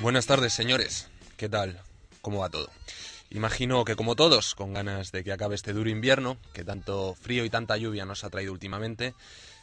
Buenas 0.00 0.26
tardes, 0.26 0.52
señores. 0.52 1.08
¿Qué 1.36 1.48
tal? 1.48 1.80
¿Cómo 2.20 2.40
va 2.40 2.50
todo? 2.50 2.70
Imagino 3.30 3.84
que 3.84 3.96
como 3.96 4.16
todos, 4.16 4.54
con 4.54 4.74
ganas 4.74 5.12
de 5.12 5.24
que 5.24 5.32
acabe 5.32 5.54
este 5.54 5.72
duro 5.72 5.88
invierno, 5.88 6.36
que 6.52 6.64
tanto 6.64 7.14
frío 7.14 7.44
y 7.44 7.50
tanta 7.50 7.76
lluvia 7.76 8.04
nos 8.04 8.24
ha 8.24 8.30
traído 8.30 8.52
últimamente, 8.52 9.14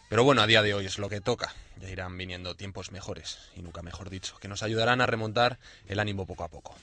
pero 0.09 0.23
bueno, 0.23 0.41
a 0.41 0.47
día 0.47 0.63
de 0.63 0.73
hoy 0.73 0.87
es 0.87 0.97
lo 0.97 1.07
que 1.07 1.21
toca. 1.21 1.53
Ya 1.79 1.87
irán 1.89 2.17
viniendo 2.17 2.55
tiempos 2.55 2.91
mejores, 2.91 3.37
y 3.55 3.61
nunca 3.61 3.83
mejor 3.83 4.09
dicho, 4.09 4.37
que 4.39 4.47
nos 4.47 4.63
ayudarán 4.63 5.01
a 5.01 5.05
remontar 5.05 5.59
el 5.87 5.99
ánimo 5.99 6.25
poco 6.25 6.43
a 6.43 6.47
poco. 6.47 6.75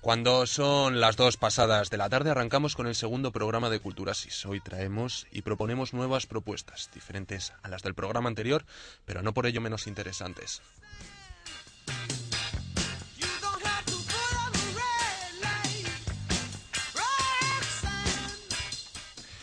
Cuando 0.00 0.46
son 0.46 1.00
las 1.00 1.16
dos 1.16 1.36
pasadas 1.36 1.90
de 1.90 1.96
la 1.96 2.08
tarde 2.08 2.30
arrancamos 2.30 2.76
con 2.76 2.86
el 2.86 2.94
segundo 2.94 3.32
programa 3.32 3.70
de 3.70 3.80
Culturasis. 3.80 4.46
Hoy 4.46 4.60
traemos 4.60 5.26
y 5.32 5.42
proponemos 5.42 5.92
nuevas 5.92 6.26
propuestas, 6.26 6.90
diferentes 6.94 7.52
a 7.62 7.68
las 7.68 7.82
del 7.82 7.94
programa 7.94 8.28
anterior, 8.28 8.64
pero 9.04 9.20
no 9.22 9.34
por 9.34 9.46
ello 9.46 9.60
menos 9.60 9.88
interesantes. 9.88 10.62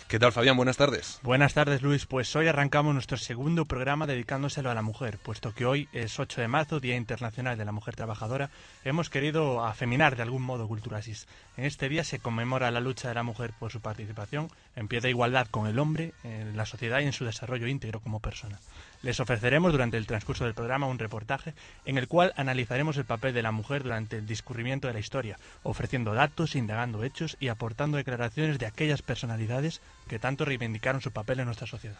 ¿Qué 0.07 0.19
tal, 0.19 0.31
Fabián? 0.31 0.55
Buenas 0.55 0.77
tardes. 0.77 1.19
Buenas 1.21 1.53
tardes, 1.53 1.81
Luis. 1.81 2.05
Pues 2.05 2.33
hoy 2.37 2.47
arrancamos 2.47 2.93
nuestro 2.93 3.17
segundo 3.17 3.65
programa 3.65 4.07
dedicándoselo 4.07 4.71
a 4.71 4.73
la 4.73 4.81
mujer, 4.81 5.17
puesto 5.17 5.53
que 5.53 5.65
hoy 5.65 5.89
es 5.91 6.17
8 6.17 6.39
de 6.39 6.47
marzo, 6.47 6.79
Día 6.79 6.95
Internacional 6.95 7.57
de 7.57 7.65
la 7.65 7.73
Mujer 7.73 7.97
Trabajadora. 7.97 8.49
Hemos 8.85 9.09
querido 9.09 9.65
afeminar 9.65 10.15
de 10.15 10.23
algún 10.23 10.43
modo 10.43 10.65
Culturasis. 10.69 11.27
En 11.57 11.65
este 11.65 11.89
día 11.89 12.05
se 12.05 12.19
conmemora 12.19 12.71
la 12.71 12.79
lucha 12.79 13.09
de 13.09 13.15
la 13.15 13.23
mujer 13.23 13.51
por 13.59 13.69
su 13.69 13.81
participación 13.81 14.49
en 14.77 14.87
pie 14.87 15.01
de 15.01 15.09
igualdad 15.09 15.47
con 15.51 15.67
el 15.67 15.77
hombre 15.77 16.13
en 16.23 16.55
la 16.55 16.65
sociedad 16.65 17.01
y 17.01 17.05
en 17.05 17.11
su 17.11 17.25
desarrollo 17.25 17.67
íntegro 17.67 17.99
como 17.99 18.21
persona. 18.21 18.59
Les 19.01 19.19
ofreceremos 19.19 19.71
durante 19.73 19.97
el 19.97 20.07
transcurso 20.07 20.45
del 20.45 20.53
programa 20.53 20.87
un 20.87 20.99
reportaje 20.99 21.53
en 21.85 21.97
el 21.97 22.07
cual 22.07 22.33
analizaremos 22.35 22.97
el 22.97 23.05
papel 23.05 23.33
de 23.33 23.43
la 23.43 23.51
mujer 23.51 23.83
durante 23.83 24.17
el 24.17 24.25
discurrimiento 24.25 24.87
de 24.87 24.93
la 24.93 24.99
historia, 24.99 25.37
ofreciendo 25.63 26.13
datos, 26.13 26.55
indagando 26.55 27.03
hechos 27.03 27.37
y 27.39 27.49
aportando 27.49 27.97
declaraciones 27.97 28.57
de 28.57 28.65
aquellas 28.65 29.01
personalidades 29.01 29.81
que 30.07 30.19
tanto 30.19 30.45
reivindicaron 30.45 31.01
su 31.01 31.11
papel 31.11 31.39
en 31.39 31.45
nuestra 31.45 31.67
sociedad. 31.67 31.97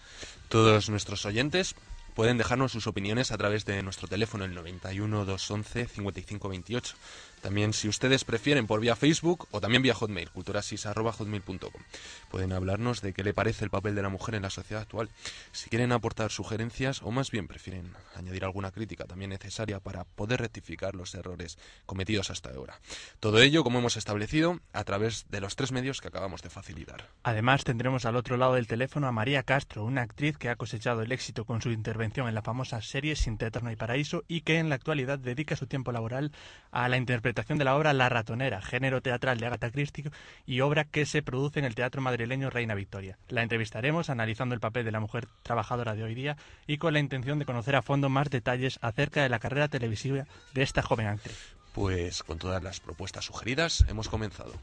Todos 0.50 0.90
nuestros 0.90 1.26
oyentes 1.26 1.76
pueden 2.16 2.40
dejarnos 2.40 2.72
sus 2.72 2.88
opiniones 2.88 3.32
a 3.32 3.38
través 3.38 3.66
de 3.66 3.84
nuestro 3.84 4.08
teléfono 4.08 4.44
el 4.44 4.56
91 4.56 5.26
211 5.26 5.88
5528 5.88 6.96
también 7.42 7.74
si 7.74 7.88
ustedes 7.88 8.24
prefieren 8.24 8.68
por 8.68 8.80
vía 8.80 8.96
Facebook 8.96 9.48
o 9.52 9.62
también 9.62 9.84
vía 9.84 9.94
Hotmail, 9.94 10.30
culturasis.hotmail.com. 10.32 11.82
Pueden 12.30 12.52
hablarnos 12.52 13.02
de 13.02 13.14
qué 13.14 13.24
le 13.24 13.34
parece 13.34 13.64
el 13.64 13.70
papel 13.70 13.96
de 13.96 14.02
la 14.02 14.10
mujer 14.10 14.36
en 14.36 14.42
la 14.42 14.50
sociedad 14.50 14.82
actual. 14.82 15.10
Si 15.52 15.70
quieren 15.70 15.92
aportar 15.92 16.32
sugerencias 16.32 17.02
o 17.04 17.12
más 17.12 17.32
bien 17.32 17.48
prefieren 17.48 17.94
añadir 18.16 18.44
alguna 18.44 18.72
crítica 18.72 19.06
también 19.06 19.30
necesaria 19.30 19.80
para 19.80 20.04
poder 20.04 20.42
rectificar 20.42 20.96
los 20.96 21.14
errores 21.16 21.58
cometidos 21.86 22.32
hasta 22.32 22.50
ahora. 22.50 22.80
Todo 23.20 23.40
ello, 23.40 23.64
como 23.64 23.80
hemos 23.80 23.98
establecido, 23.98 24.60
a 24.74 24.84
través 24.84 25.26
de 25.30 25.40
los 25.40 25.56
tres 25.56 25.72
medios 25.72 26.02
que 26.02 26.08
acabamos 26.08 26.42
de 26.42 26.50
facilitar. 26.50 27.08
Además, 27.24 27.64
tendremos 27.64 28.06
al 28.06 28.16
otro 28.16 28.38
lado 28.38 28.56
del 28.56 28.68
teléfono 28.68 29.08
a 29.08 29.12
María 29.12 29.44
Castro, 29.44 29.84
una 29.84 30.02
actriz 30.02 30.38
que 30.38 30.50
ha 30.50 30.56
cosechado 30.56 31.02
el 31.02 31.12
éxito 31.12 31.46
con 31.46 31.62
su 31.62 31.72
intervención 31.72 32.28
en 32.28 32.36
la 32.36 32.42
famosa 32.42 32.82
serie 32.82 33.16
Sin 33.16 33.38
Teterno 33.38 33.72
y 33.72 33.76
Paraíso 33.76 34.24
y 34.28 34.42
que 34.42 34.58
en 34.58 34.70
la 34.70 34.76
actualidad 34.76 35.20
dedica 35.20 35.56
su 35.56 35.68
tiempo 35.68 35.92
laboral 35.92 36.32
a 36.72 36.90
la 36.90 36.98
interpretación 36.98 37.27
interpretación 37.28 37.58
de 37.58 37.66
la 37.66 37.76
obra 37.76 37.92
La 37.92 38.08
ratonera, 38.08 38.62
género 38.62 39.02
teatral 39.02 39.38
de 39.38 39.48
Agatha 39.48 39.70
Christie 39.70 40.10
y 40.46 40.62
obra 40.62 40.86
que 40.86 41.06
se 41.06 41.22
produce 41.22 41.60
en 41.60 41.66
el 41.66 41.76
Teatro 41.76 42.02
Madrileño 42.02 42.50
Reina 42.50 42.74
Victoria. 42.74 43.18
La 43.28 43.44
entrevistaremos 43.44 44.10
analizando 44.10 44.56
el 44.56 44.62
papel 44.62 44.86
de 44.86 44.92
la 44.92 45.02
mujer 45.02 45.28
trabajadora 45.44 45.94
de 45.94 46.04
hoy 46.04 46.16
día 46.16 46.38
y 46.68 46.78
con 46.78 46.94
la 46.94 47.00
intención 47.00 47.38
de 47.38 47.44
conocer 47.44 47.76
a 47.76 47.82
fondo 47.82 48.08
más 48.08 48.30
detalles 48.30 48.80
acerca 48.82 49.24
de 49.24 49.30
la 49.30 49.40
carrera 49.40 49.68
televisiva 49.68 50.26
de 50.54 50.62
esta 50.62 50.82
joven 50.82 51.08
actriz. 51.08 51.56
Pues 51.74 52.24
con 52.24 52.40
todas 52.40 52.64
las 52.64 52.80
propuestas 52.80 53.26
sugeridas 53.26 53.84
hemos 53.90 54.08
comenzado. 54.08 54.54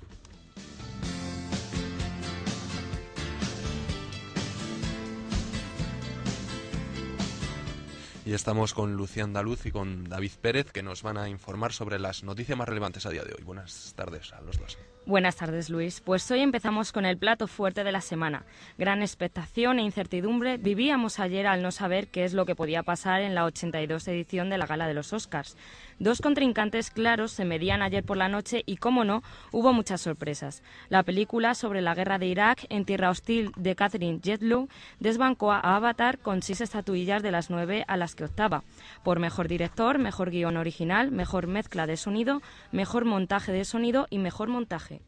Y 8.26 8.32
estamos 8.32 8.72
con 8.72 8.96
Lucía 8.96 9.24
Andaluz 9.24 9.66
y 9.66 9.70
con 9.70 10.04
David 10.04 10.30
Pérez 10.40 10.72
que 10.72 10.82
nos 10.82 11.02
van 11.02 11.18
a 11.18 11.28
informar 11.28 11.74
sobre 11.74 11.98
las 11.98 12.24
noticias 12.24 12.56
más 12.56 12.66
relevantes 12.66 13.04
a 13.04 13.10
día 13.10 13.22
de 13.22 13.34
hoy. 13.34 13.44
Buenas 13.44 13.92
tardes 13.94 14.32
a 14.32 14.40
los 14.40 14.58
dos. 14.58 14.78
Buenas 15.04 15.36
tardes, 15.36 15.68
Luis. 15.68 16.00
Pues 16.00 16.30
hoy 16.30 16.40
empezamos 16.40 16.90
con 16.90 17.04
el 17.04 17.18
plato 17.18 17.46
fuerte 17.46 17.84
de 17.84 17.92
la 17.92 18.00
semana. 18.00 18.46
Gran 18.78 19.02
expectación 19.02 19.78
e 19.78 19.82
incertidumbre 19.82 20.56
vivíamos 20.56 21.20
ayer 21.20 21.46
al 21.46 21.60
no 21.60 21.70
saber 21.70 22.08
qué 22.08 22.24
es 22.24 22.32
lo 22.32 22.46
que 22.46 22.56
podía 22.56 22.82
pasar 22.82 23.20
en 23.20 23.34
la 23.34 23.44
82 23.44 24.08
edición 24.08 24.48
de 24.48 24.56
la 24.56 24.66
Gala 24.66 24.86
de 24.86 24.94
los 24.94 25.12
Oscars. 25.12 25.58
Dos 25.98 26.20
contrincantes 26.20 26.90
claros 26.90 27.32
se 27.32 27.44
medían 27.44 27.82
ayer 27.82 28.04
por 28.04 28.16
la 28.16 28.28
noche 28.28 28.62
y, 28.66 28.76
como 28.76 29.04
no, 29.04 29.22
hubo 29.52 29.72
muchas 29.72 30.00
sorpresas. 30.00 30.62
La 30.88 31.02
película 31.02 31.54
sobre 31.54 31.82
la 31.82 31.94
guerra 31.94 32.18
de 32.18 32.26
Irak 32.26 32.66
en 32.68 32.84
tierra 32.84 33.10
hostil 33.10 33.52
de 33.56 33.76
Catherine 33.76 34.20
Jetlow 34.22 34.68
desbancó 34.98 35.52
a 35.52 35.60
Avatar 35.60 36.18
con 36.18 36.42
seis 36.42 36.60
estatuillas 36.60 37.22
de 37.22 37.30
las 37.30 37.48
nueve 37.48 37.84
a 37.86 37.96
las 37.96 38.14
que 38.14 38.24
optaba. 38.24 38.64
Por 39.02 39.20
mejor 39.20 39.48
director, 39.48 39.98
mejor 39.98 40.30
guion 40.30 40.56
original, 40.56 41.10
mejor 41.10 41.46
mezcla 41.46 41.86
de 41.86 41.96
sonido, 41.96 42.42
mejor 42.72 43.04
montaje 43.04 43.52
de 43.52 43.64
sonido 43.64 44.06
y 44.10 44.18
mejor 44.18 44.48
montaje. 44.48 45.00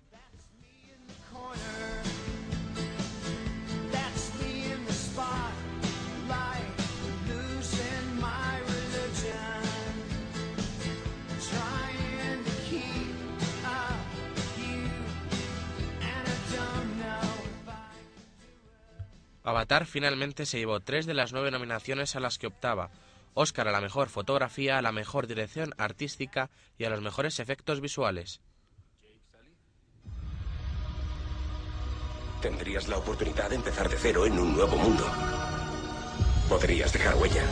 Avatar 19.46 19.86
finalmente 19.86 20.44
se 20.44 20.58
llevó 20.58 20.80
tres 20.80 21.06
de 21.06 21.14
las 21.14 21.32
nueve 21.32 21.52
nominaciones 21.52 22.16
a 22.16 22.20
las 22.20 22.36
que 22.36 22.48
optaba. 22.48 22.90
Oscar 23.32 23.68
a 23.68 23.70
la 23.70 23.80
mejor 23.80 24.08
fotografía, 24.08 24.76
a 24.76 24.82
la 24.82 24.90
mejor 24.90 25.28
dirección 25.28 25.72
artística 25.78 26.50
y 26.76 26.84
a 26.84 26.90
los 26.90 27.00
mejores 27.00 27.38
efectos 27.38 27.80
visuales. 27.80 28.40
Tendrías 32.42 32.88
la 32.88 32.98
oportunidad 32.98 33.50
de 33.50 33.54
empezar 33.54 33.88
de 33.88 33.96
cero 33.96 34.26
en 34.26 34.36
un 34.36 34.52
nuevo 34.52 34.76
mundo. 34.76 35.04
Podrías 36.48 36.92
dejar 36.92 37.14
huella. 37.14 37.44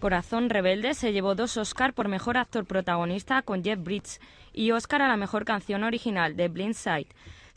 Corazón 0.00 0.48
Rebelde 0.48 0.94
se 0.94 1.12
llevó 1.12 1.34
dos 1.34 1.58
Oscar 1.58 1.92
por 1.92 2.08
mejor 2.08 2.38
actor 2.38 2.64
protagonista 2.64 3.42
con 3.42 3.62
Jeff 3.62 3.78
Bridges 3.82 4.18
y 4.54 4.70
Oscar 4.70 5.02
a 5.02 5.08
la 5.08 5.18
mejor 5.18 5.44
canción 5.44 5.84
original 5.84 6.36
de 6.36 6.48
Blindside 6.48 7.08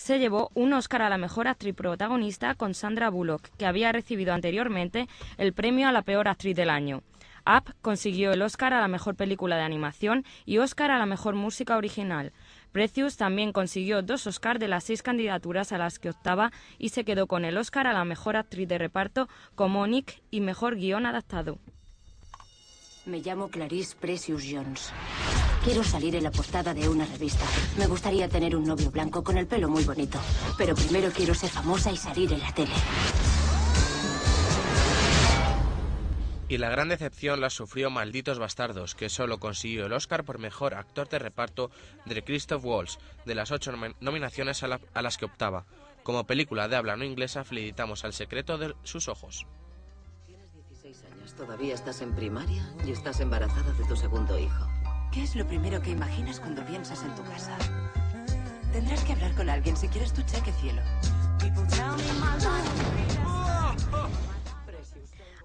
se 0.03 0.19
llevó 0.19 0.51
un 0.53 0.73
Oscar 0.73 1.01
a 1.01 1.09
la 1.09 1.17
mejor 1.17 1.47
actriz 1.47 1.73
protagonista 1.73 2.55
con 2.55 2.73
Sandra 2.73 3.09
Bullock, 3.09 3.47
que 3.57 3.65
había 3.65 3.93
recibido 3.93 4.33
anteriormente 4.33 5.07
el 5.37 5.53
premio 5.53 5.87
a 5.87 5.93
la 5.93 6.01
peor 6.01 6.27
actriz 6.27 6.57
del 6.57 6.69
año. 6.69 7.03
Up 7.47 7.73
consiguió 7.81 8.33
el 8.33 8.41
Oscar 8.41 8.73
a 8.73 8.81
la 8.81 8.89
mejor 8.89 9.15
película 9.15 9.55
de 9.55 9.61
animación 9.61 10.25
y 10.45 10.57
Oscar 10.57 10.91
a 10.91 10.99
la 10.99 11.05
mejor 11.05 11.35
música 11.35 11.77
original. 11.77 12.33
Precious 12.73 13.15
también 13.15 13.53
consiguió 13.53 14.01
dos 14.01 14.27
Oscars 14.27 14.59
de 14.59 14.67
las 14.67 14.83
seis 14.83 15.03
candidaturas 15.03 15.71
a 15.71 15.77
las 15.77 15.99
que 15.99 16.09
optaba 16.09 16.51
y 16.77 16.89
se 16.89 17.05
quedó 17.05 17.25
con 17.27 17.45
el 17.45 17.57
Oscar 17.57 17.87
a 17.87 17.93
la 17.93 18.03
mejor 18.03 18.35
actriz 18.35 18.67
de 18.67 18.77
reparto 18.77 19.29
como 19.55 19.87
Nick 19.87 20.21
y 20.31 20.41
mejor 20.41 20.75
guion 20.75 21.05
adaptado. 21.05 21.59
Me 23.05 23.19
llamo 23.19 23.47
Clarice 23.47 23.95
Precious 23.95 24.43
Jones. 24.51 24.91
Quiero 25.63 25.81
salir 25.81 26.13
en 26.17 26.23
la 26.23 26.31
portada 26.31 26.73
de 26.73 26.89
una 26.89 27.05
revista. 27.05 27.45
Me 27.77 27.87
gustaría 27.87 28.27
tener 28.27 28.53
un 28.53 28.65
novio 28.65 28.91
blanco 28.91 29.23
con 29.23 29.37
el 29.37 29.47
pelo 29.47 29.69
muy 29.69 29.85
bonito. 29.85 30.19
Pero 30.57 30.75
primero 30.75 31.09
quiero 31.11 31.33
ser 31.33 31.49
famosa 31.49 31.89
y 31.89 31.95
salir 31.95 32.33
en 32.33 32.39
la 32.41 32.53
tele. 32.53 32.73
Y 36.49 36.57
la 36.57 36.69
gran 36.69 36.89
decepción 36.89 37.39
la 37.39 37.49
sufrió 37.49 37.89
Malditos 37.89 38.39
Bastardos, 38.39 38.93
que 38.93 39.07
solo 39.07 39.39
consiguió 39.39 39.85
el 39.85 39.93
Oscar 39.93 40.25
por 40.25 40.37
mejor 40.37 40.73
actor 40.73 41.07
de 41.07 41.19
reparto 41.19 41.71
de 42.05 42.21
Christoph 42.25 42.65
Waltz, 42.65 42.99
de 43.25 43.33
las 43.33 43.51
ocho 43.51 43.71
nominaciones 44.01 44.61
a, 44.63 44.81
a 44.93 45.01
las 45.01 45.17
que 45.17 45.25
optaba. 45.25 45.65
Como 46.03 46.27
película 46.27 46.67
de 46.67 46.75
habla 46.75 46.97
no 46.97 47.05
inglesa, 47.05 47.45
felicitamos 47.45 48.03
al 48.03 48.11
secreto 48.11 48.57
de 48.57 48.75
sus 48.83 49.07
ojos. 49.07 49.47
Tienes 50.27 50.51
16 50.53 51.05
años, 51.05 51.33
todavía 51.35 51.73
estás 51.73 52.01
en 52.01 52.13
primaria 52.13 52.69
y 52.85 52.91
estás 52.91 53.21
embarazada 53.21 53.71
de 53.71 53.85
tu 53.85 53.95
segundo 53.95 54.37
hijo. 54.37 54.67
¿Qué 55.13 55.21
es 55.21 55.35
lo 55.35 55.45
primero 55.45 55.79
que 55.79 55.91
imaginas 55.91 56.39
cuando 56.39 56.65
piensas 56.65 57.03
en 57.03 57.13
tu 57.13 57.21
casa? 57.23 57.55
Tendrás 58.71 59.03
que 59.03 59.13
hablar 59.13 59.35
con 59.35 59.47
alguien 59.47 59.77
si 59.77 59.87
quieres 59.87 60.11
tu 60.11 60.23
cheque, 60.23 60.51
cielo. 60.53 60.81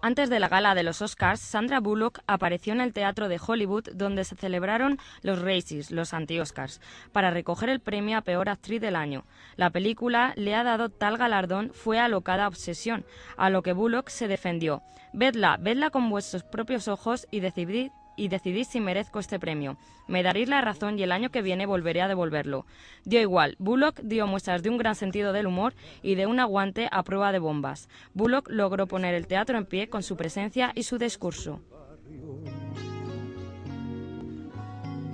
Antes 0.00 0.31
de 0.31 0.41
la 0.41 0.49
gala 0.49 0.75
de 0.75 0.85
los 0.85 1.03
Oscars, 1.03 1.41
Sandra 1.41 1.81
Bullock 1.81 2.20
apareció 2.26 2.73
en 2.73 2.81
el 2.81 2.94
Teatro 2.94 3.29
de 3.29 3.38
Hollywood 3.44 3.91
donde 3.93 4.25
se 4.25 4.37
celebraron 4.37 4.97
los 5.20 5.43
Races, 5.43 5.91
los 5.91 6.14
anti-Oscars, 6.14 6.81
para 7.12 7.31
recoger 7.31 7.69
el 7.69 7.81
premio 7.81 8.17
a 8.17 8.23
Peor 8.23 8.49
Actriz 8.49 8.81
del 8.81 8.97
Año. 8.97 9.26
La 9.56 9.69
película 9.69 10.32
le 10.37 10.55
ha 10.55 10.64
dado 10.64 10.88
tal 10.88 11.19
galardón 11.19 11.73
fue 11.75 11.99
alocada 11.99 12.49
obsesión, 12.49 13.05
a 13.37 13.50
lo 13.50 13.62
que 13.62 13.75
Bullock 13.75 14.09
se 14.09 14.29
defendió. 14.29 14.82
Vedla, 15.12 15.59
vedla 15.61 15.91
con 15.91 16.09
vuestros 16.09 16.43
propios 16.43 16.88
ojos 16.88 17.26
y 17.31 17.41
decidid 17.41 17.91
y 18.19 18.29
decidí 18.29 18.65
si 18.65 18.81
merezco 18.81 19.20
este 19.20 19.38
premio. 19.38 19.79
Me 20.09 20.23
daréis 20.23 20.49
la 20.49 20.61
razón 20.61 20.99
y 20.99 21.03
el 21.03 21.12
año 21.12 21.31
que 21.31 21.41
viene 21.41 21.65
volveré 21.65 22.03
a 22.03 22.09
devolverlo. 22.09 22.67
Dio 23.05 23.20
igual, 23.20 23.56
Bullock 23.59 24.00
dio 24.00 24.26
muestras 24.26 24.62
de 24.62 24.70
un 24.70 24.76
gran 24.76 24.94
sentido 24.94 25.32
del 25.32 25.47
humor 25.47 25.75
y 26.03 26.17
de 26.17 26.26
un 26.26 26.41
aguante 26.41 26.88
a 26.91 27.03
prueba 27.05 27.32
de 27.32 27.38
bombas. 27.38 27.88
Bullock 28.12 28.50
logró 28.50 28.87
poner 28.87 29.15
el 29.15 29.26
teatro 29.26 29.56
en 29.56 29.65
pie 29.65 29.88
con 29.88 30.03
su 30.03 30.17
presencia 30.17 30.73
y 30.75 30.82
su 30.82 30.99
discurso. 30.99 31.61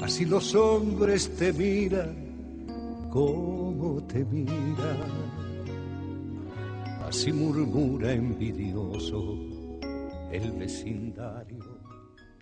Así 0.00 0.25
los 0.25 0.55
hombres 0.55 1.37
te 1.37 1.53
miran 1.53 3.09
como 3.11 4.03
te 4.09 4.25
miran. 4.25 5.35
Así 7.07 7.33
murmura 7.33 8.12
envidioso 8.12 9.39
el 10.33 10.50
vecindario. 10.53 11.94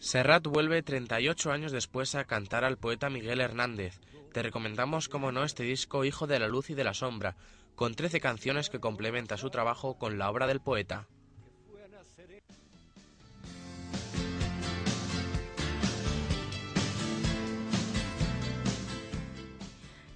Serrat 0.02 0.44
vuelve 0.48 0.82
38 0.82 1.52
años 1.52 1.70
después 1.70 2.16
a 2.16 2.24
cantar 2.24 2.64
al 2.64 2.76
poeta 2.76 3.08
Miguel 3.08 3.40
Hernández. 3.40 4.00
Te 4.32 4.42
recomendamos, 4.42 5.08
como 5.08 5.30
no, 5.30 5.44
este 5.44 5.62
disco 5.62 6.04
Hijo 6.04 6.26
de 6.26 6.40
la 6.40 6.48
Luz 6.48 6.70
y 6.70 6.74
de 6.74 6.82
la 6.82 6.92
Sombra, 6.92 7.36
con 7.76 7.94
13 7.94 8.18
canciones 8.18 8.68
que 8.68 8.80
complementa 8.80 9.36
su 9.36 9.48
trabajo 9.48 9.98
con 9.98 10.18
la 10.18 10.28
obra 10.28 10.48
del 10.48 10.60
poeta. 10.60 11.06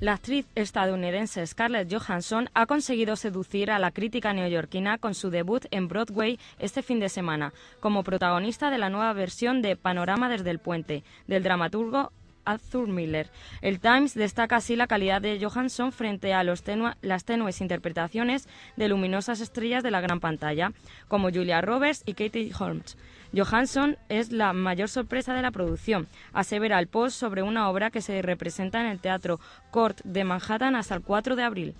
La 0.06 0.12
actriz 0.12 0.46
estadounidense 0.54 1.44
Scarlett 1.44 1.92
Johansson 1.92 2.48
ha 2.54 2.66
conseguido 2.66 3.16
seducir 3.16 3.72
a 3.72 3.80
la 3.80 3.90
crítica 3.90 4.32
neoyorquina 4.32 4.98
con 4.98 5.16
su 5.16 5.30
debut 5.30 5.64
en 5.72 5.88
Broadway 5.88 6.38
este 6.60 6.84
fin 6.84 7.00
de 7.00 7.08
semana, 7.08 7.52
como 7.80 8.04
protagonista 8.04 8.70
de 8.70 8.78
la 8.78 8.88
nueva 8.88 9.12
versión 9.14 9.62
de 9.62 9.74
Panorama 9.74 10.28
desde 10.28 10.50
el 10.50 10.60
puente, 10.60 11.02
del 11.26 11.42
dramaturgo 11.42 12.12
Arthur 12.44 12.86
Miller. 12.86 13.30
El 13.62 13.80
Times 13.80 14.14
destaca 14.14 14.54
así 14.54 14.76
la 14.76 14.86
calidad 14.86 15.20
de 15.20 15.44
Johansson 15.44 15.90
frente 15.90 16.32
a 16.32 16.44
las 16.44 17.24
tenues 17.24 17.60
interpretaciones 17.60 18.48
de 18.76 18.86
luminosas 18.86 19.40
estrellas 19.40 19.82
de 19.82 19.90
la 19.90 20.00
gran 20.00 20.20
pantalla, 20.20 20.72
como 21.08 21.30
Julia 21.32 21.62
Roberts 21.62 22.04
y 22.06 22.14
Katie 22.14 22.52
Holmes. 22.56 22.96
Johansson 23.34 23.96
es 24.08 24.32
la 24.32 24.52
mayor 24.52 24.88
sorpresa 24.88 25.34
de 25.34 25.42
la 25.42 25.50
producción, 25.50 26.06
asevera 26.32 26.78
el 26.78 26.88
post 26.88 27.18
sobre 27.18 27.42
una 27.42 27.68
obra 27.68 27.90
que 27.90 28.02
se 28.02 28.22
representa 28.22 28.80
en 28.80 28.86
el 28.86 29.00
Teatro 29.00 29.40
Court 29.70 30.00
de 30.04 30.24
Manhattan 30.24 30.76
hasta 30.76 30.94
el 30.94 31.02
4 31.02 31.36
de 31.36 31.42
abril. 31.42 31.74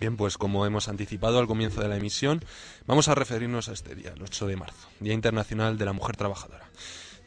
Bien, 0.00 0.16
pues 0.16 0.36
como 0.36 0.66
hemos 0.66 0.88
anticipado 0.88 1.38
al 1.38 1.46
comienzo 1.46 1.80
de 1.80 1.88
la 1.88 1.96
emisión, 1.96 2.44
vamos 2.86 3.06
a 3.06 3.14
referirnos 3.14 3.68
a 3.68 3.72
este 3.72 3.94
día, 3.94 4.12
el 4.16 4.22
8 4.22 4.48
de 4.48 4.56
marzo, 4.56 4.88
Día 4.98 5.12
Internacional 5.12 5.78
de 5.78 5.84
la 5.84 5.92
Mujer 5.92 6.16
Trabajadora. 6.16 6.66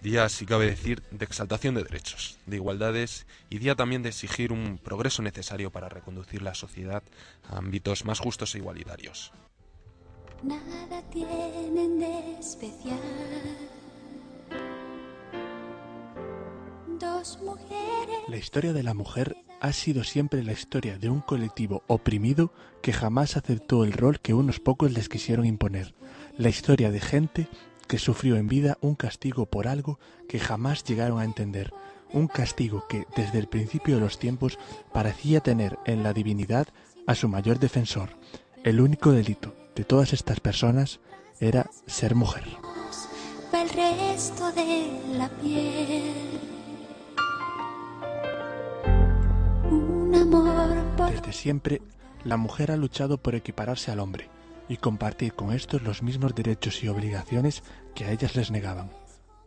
Día, 0.05 0.29
si 0.29 0.45
cabe 0.45 0.67
decir, 0.67 1.01
de 1.09 1.25
exaltación 1.25 1.73
de 1.73 1.81
derechos, 1.81 2.37
de 2.45 2.57
igualdades 2.57 3.25
y 3.49 3.57
día 3.57 3.73
también 3.73 4.03
de 4.03 4.09
exigir 4.09 4.51
un 4.51 4.77
progreso 4.77 5.23
necesario 5.23 5.71
para 5.71 5.89
reconducir 5.89 6.43
la 6.43 6.53
sociedad 6.53 7.01
a 7.49 7.57
ámbitos 7.57 8.05
más 8.05 8.19
justos 8.19 8.53
e 8.53 8.59
igualitarios. 8.59 9.31
Nada 10.43 11.01
tienen 11.11 11.97
de 11.97 12.37
especial. 12.39 12.99
Dos 16.99 17.39
mujeres. 17.41 18.19
La 18.27 18.37
historia 18.37 18.73
de 18.73 18.83
la 18.83 18.93
mujer 18.93 19.35
ha 19.59 19.73
sido 19.73 20.03
siempre 20.03 20.43
la 20.43 20.51
historia 20.51 20.99
de 20.99 21.09
un 21.09 21.21
colectivo 21.21 21.81
oprimido 21.87 22.53
que 22.83 22.93
jamás 22.93 23.37
aceptó 23.37 23.83
el 23.83 23.93
rol 23.93 24.19
que 24.19 24.35
unos 24.35 24.59
pocos 24.59 24.91
les 24.91 25.09
quisieron 25.09 25.47
imponer. 25.47 25.95
La 26.37 26.49
historia 26.49 26.91
de 26.91 26.99
gente 26.99 27.47
que 27.87 27.99
sufrió 27.99 28.35
en 28.35 28.47
vida 28.47 28.77
un 28.81 28.95
castigo 28.95 29.45
por 29.45 29.67
algo 29.67 29.99
que 30.27 30.39
jamás 30.39 30.83
llegaron 30.83 31.19
a 31.19 31.25
entender. 31.25 31.73
Un 32.11 32.27
castigo 32.27 32.85
que, 32.87 33.05
desde 33.15 33.39
el 33.39 33.47
principio 33.47 33.95
de 33.95 34.01
los 34.01 34.19
tiempos, 34.19 34.57
parecía 34.93 35.41
tener 35.41 35.77
en 35.85 36.03
la 36.03 36.13
divinidad 36.13 36.67
a 37.07 37.15
su 37.15 37.27
mayor 37.27 37.59
defensor. 37.59 38.09
El 38.63 38.79
único 38.81 39.11
delito 39.11 39.53
de 39.75 39.83
todas 39.83 40.13
estas 40.13 40.39
personas 40.39 40.99
era 41.39 41.69
ser 41.85 42.15
mujer. 42.15 42.45
El 43.53 43.69
resto 43.69 44.51
de 44.51 44.99
la 45.17 45.29
piel. 45.29 46.13
Desde 51.11 51.33
siempre, 51.33 51.81
la 52.23 52.37
mujer 52.37 52.71
ha 52.71 52.77
luchado 52.77 53.17
por 53.17 53.35
equipararse 53.35 53.91
al 53.91 53.99
hombre 53.99 54.29
y 54.67 54.77
compartir 54.77 55.33
con 55.33 55.51
estos 55.51 55.81
los 55.81 56.01
mismos 56.01 56.33
derechos 56.33 56.83
y 56.83 56.87
obligaciones 56.87 57.63
que 57.93 58.05
a 58.05 58.11
ellas 58.11 58.35
les 58.35 58.51
negaban. 58.51 58.89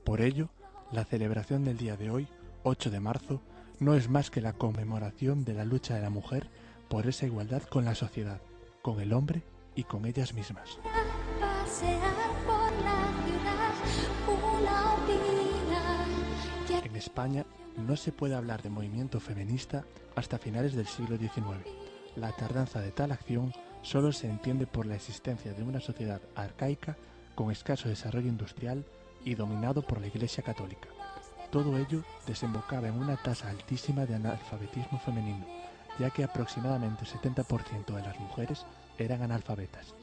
Por 0.04 0.20
ello, 0.20 0.48
la 0.92 1.04
celebración 1.04 1.64
del 1.64 1.76
día 1.76 1.96
de 1.96 2.10
hoy, 2.10 2.28
8 2.62 2.90
de 2.90 3.00
marzo, 3.00 3.42
no 3.80 3.94
es 3.94 4.08
más 4.08 4.30
que 4.30 4.40
la 4.40 4.52
conmemoración 4.52 5.44
de 5.44 5.54
la 5.54 5.64
lucha 5.64 5.94
de 5.94 6.02
la 6.02 6.10
mujer 6.10 6.48
por 6.88 7.06
esa 7.06 7.26
igualdad 7.26 7.62
con 7.62 7.84
la 7.84 7.94
sociedad, 7.94 8.40
con 8.82 9.00
el 9.00 9.12
hombre 9.12 9.42
y 9.74 9.84
con 9.84 10.06
ellas 10.06 10.34
mismas. 10.34 10.78
En 16.84 16.96
España 16.96 17.44
no 17.76 17.96
se 17.96 18.12
puede 18.12 18.34
hablar 18.34 18.62
de 18.62 18.70
movimiento 18.70 19.20
feminista 19.20 19.84
hasta 20.16 20.38
finales 20.38 20.74
del 20.74 20.86
siglo 20.86 21.16
XIX. 21.16 21.64
La 22.16 22.32
tardanza 22.32 22.80
de 22.80 22.90
tal 22.90 23.12
acción 23.12 23.52
solo 23.82 24.12
se 24.12 24.28
entiende 24.28 24.66
por 24.66 24.86
la 24.86 24.94
existencia 24.94 25.52
de 25.52 25.62
una 25.62 25.80
sociedad 25.80 26.20
arcaica 26.34 26.96
con 27.34 27.50
escaso 27.50 27.88
desarrollo 27.88 28.28
industrial 28.28 28.84
y 29.24 29.34
dominado 29.34 29.82
por 29.82 30.00
la 30.00 30.06
Iglesia 30.06 30.42
Católica. 30.42 30.88
Todo 31.50 31.78
ello 31.78 32.02
desembocaba 32.26 32.88
en 32.88 32.94
una 32.94 33.16
tasa 33.16 33.48
altísima 33.48 34.06
de 34.06 34.16
analfabetismo 34.16 34.98
femenino, 34.98 35.46
ya 35.98 36.10
que 36.10 36.24
aproximadamente 36.24 37.04
el 37.04 37.10
70% 37.10 37.86
de 37.94 38.02
las 38.02 38.18
mujeres 38.20 38.66
eran 38.98 39.22
analfabetas. 39.22 39.94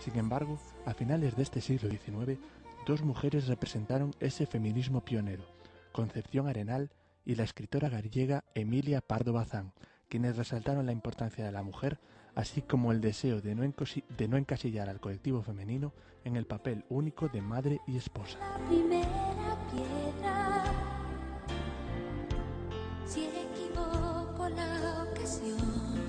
Sin 0.00 0.18
embargo, 0.18 0.58
a 0.84 0.94
finales 0.94 1.36
de 1.36 1.44
este 1.44 1.60
siglo 1.60 1.88
XIX, 1.88 2.38
dos 2.86 3.02
mujeres 3.02 3.46
representaron 3.46 4.14
ese 4.20 4.46
feminismo 4.46 5.02
pionero, 5.02 5.44
Concepción 5.92 6.48
Arenal 6.48 6.90
y 7.24 7.36
la 7.36 7.44
escritora 7.44 7.88
gallega 7.88 8.44
Emilia 8.54 9.00
Pardo 9.00 9.32
Bazán, 9.32 9.72
quienes 10.08 10.36
resaltaron 10.36 10.86
la 10.86 10.92
importancia 10.92 11.44
de 11.44 11.52
la 11.52 11.62
mujer, 11.62 11.98
así 12.34 12.62
como 12.62 12.92
el 12.92 13.00
deseo 13.00 13.40
de 13.40 13.54
no, 13.54 13.62
de 13.62 14.28
no 14.28 14.36
encasillar 14.36 14.88
al 14.88 15.00
colectivo 15.00 15.42
femenino 15.42 15.92
en 16.24 16.36
el 16.36 16.46
papel 16.46 16.84
único 16.88 17.28
de 17.28 17.42
madre 17.42 17.80
y 17.86 17.96
esposa. 17.96 18.38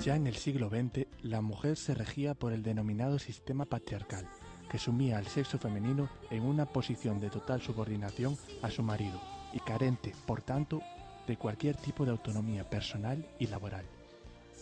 Ya 0.04 0.16
en 0.16 0.26
el 0.26 0.36
siglo 0.36 0.68
XX, 0.68 1.06
la 1.22 1.40
mujer 1.40 1.76
se 1.76 1.94
regía 1.94 2.34
por 2.34 2.52
el 2.52 2.62
denominado 2.62 3.18
sistema 3.18 3.64
patriarcal, 3.64 4.28
que 4.70 4.78
sumía 4.78 5.16
al 5.16 5.26
sexo 5.26 5.58
femenino 5.58 6.10
en 6.30 6.42
una 6.42 6.66
posición 6.66 7.20
de 7.20 7.30
total 7.30 7.62
subordinación 7.62 8.36
a 8.60 8.70
su 8.70 8.82
marido 8.82 9.18
y 9.54 9.60
carente, 9.60 10.12
por 10.26 10.42
tanto, 10.42 10.82
de 11.26 11.38
cualquier 11.38 11.76
tipo 11.76 12.04
de 12.04 12.10
autonomía 12.10 12.68
personal 12.68 13.26
y 13.38 13.46
laboral. 13.46 13.86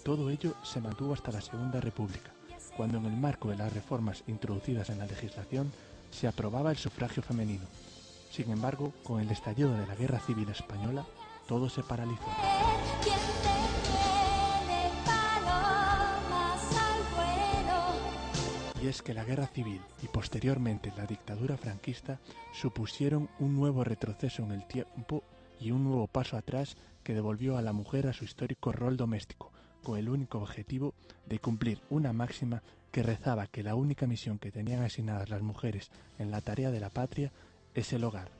Todo 0.02 0.30
ello 0.30 0.54
se 0.64 0.80
mantuvo 0.80 1.14
hasta 1.14 1.30
la 1.30 1.40
Segunda 1.40 1.80
República, 1.80 2.32
cuando 2.76 2.99
en 2.99 3.06
el 3.06 3.16
marco 3.16 3.49
de 3.50 3.56
las 3.56 3.73
reformas 3.73 4.25
introducidas 4.26 4.90
en 4.90 4.99
la 4.99 5.06
legislación 5.06 5.73
se 6.11 6.26
aprobaba 6.26 6.73
el 6.73 6.76
sufragio 6.76 7.23
femenino. 7.23 7.64
Sin 8.30 8.50
embargo, 8.50 8.92
con 9.04 9.21
el 9.21 9.30
estallido 9.30 9.73
de 9.73 9.87
la 9.87 9.94
Guerra 9.94 10.18
Civil 10.18 10.49
Española, 10.49 11.06
todo 11.47 11.68
se 11.68 11.85
paralizó. 11.85 12.25
Y 18.82 18.88
es 18.88 19.02
que 19.02 19.14
la 19.14 19.23
guerra 19.23 19.47
civil 19.47 19.80
y 20.02 20.09
posteriormente 20.09 20.92
la 20.97 21.06
dictadura 21.06 21.56
franquista 21.56 22.18
supusieron 22.52 23.28
un 23.38 23.54
nuevo 23.54 23.85
retroceso 23.85 24.42
en 24.42 24.50
el 24.50 24.66
tiempo 24.66 25.23
y 25.61 25.71
un 25.71 25.85
nuevo 25.85 26.09
paso 26.09 26.37
atrás 26.37 26.76
que 27.04 27.14
devolvió 27.14 27.56
a 27.56 27.62
la 27.62 27.73
mujer 27.73 28.09
a 28.09 28.12
su 28.12 28.25
histórico 28.25 28.73
rol 28.73 28.97
doméstico, 28.97 29.51
con 29.83 29.99
el 29.99 30.09
único 30.09 30.39
objetivo 30.39 30.95
de 31.27 31.39
cumplir 31.39 31.81
una 31.91 32.12
máxima 32.12 32.62
que 32.91 33.03
rezaba 33.03 33.47
que 33.47 33.62
la 33.62 33.75
única 33.75 34.07
misión 34.07 34.39
que 34.39 34.53
tenían 34.53 34.83
asignadas 34.83 35.31
las 35.31 35.43
mujeres 35.43 35.91
en 36.19 36.31
la 36.31 36.41
tarea 36.41 36.71
de 36.71 36.81
la 36.81 36.91
patria 36.91 37.33
es 37.75 37.93
el 37.93 38.05
hogar. 38.05 38.31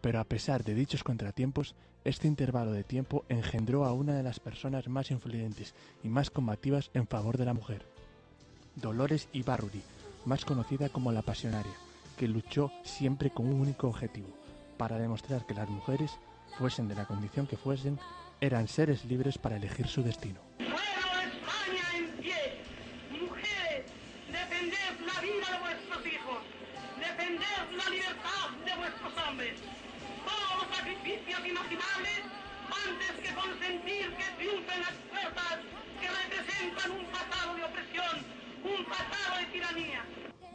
Pero 0.00 0.20
a 0.20 0.24
pesar 0.24 0.64
de 0.64 0.74
dichos 0.74 1.04
contratiempos, 1.04 1.74
este 2.04 2.26
intervalo 2.26 2.72
de 2.72 2.84
tiempo 2.84 3.24
engendró 3.28 3.84
a 3.84 3.92
una 3.92 4.14
de 4.14 4.22
las 4.22 4.40
personas 4.40 4.88
más 4.88 5.10
influyentes 5.10 5.74
y 6.02 6.08
más 6.08 6.30
combativas 6.30 6.90
en 6.94 7.06
favor 7.06 7.36
de 7.36 7.44
la 7.44 7.52
mujer, 7.52 7.84
Dolores 8.76 9.28
Ibarruri, 9.32 9.82
más 10.24 10.44
conocida 10.44 10.88
como 10.88 11.12
la 11.12 11.22
Pasionaria, 11.22 11.74
que 12.16 12.28
luchó 12.28 12.70
siempre 12.84 13.30
con 13.30 13.46
un 13.46 13.60
único 13.60 13.88
objetivo, 13.88 14.28
para 14.78 14.98
demostrar 14.98 15.44
que 15.44 15.54
las 15.54 15.68
mujeres, 15.68 16.12
fuesen 16.58 16.88
de 16.88 16.94
la 16.94 17.06
condición 17.06 17.46
que 17.46 17.56
fuesen, 17.56 17.98
eran 18.40 18.68
seres 18.68 19.04
libres 19.04 19.36
para 19.36 19.56
elegir 19.56 19.86
su 19.86 20.02
destino. 20.02 20.49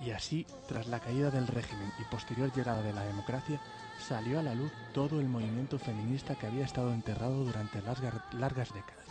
Y 0.06 0.12
así, 0.12 0.46
tras 0.68 0.88
la 0.88 1.00
caída 1.00 1.32
del 1.32 1.48
régimen 1.48 1.92
y 2.00 2.04
posterior 2.12 2.54
llegada 2.54 2.84
de 2.84 2.94
la 2.94 3.04
democracia, 3.06 3.60
salió 3.98 4.40
a 4.40 4.44
la 4.44 4.54
luz 4.54 4.72
todo 4.94 5.20
el 5.20 5.28
movimiento 5.28 5.80
feminista 5.80 6.36
que 6.36 6.46
había 6.46 6.64
estado 6.64 6.94
enterrado 6.94 7.44
durante 7.44 7.82
largas, 7.82 8.74
décadas. 8.74 9.06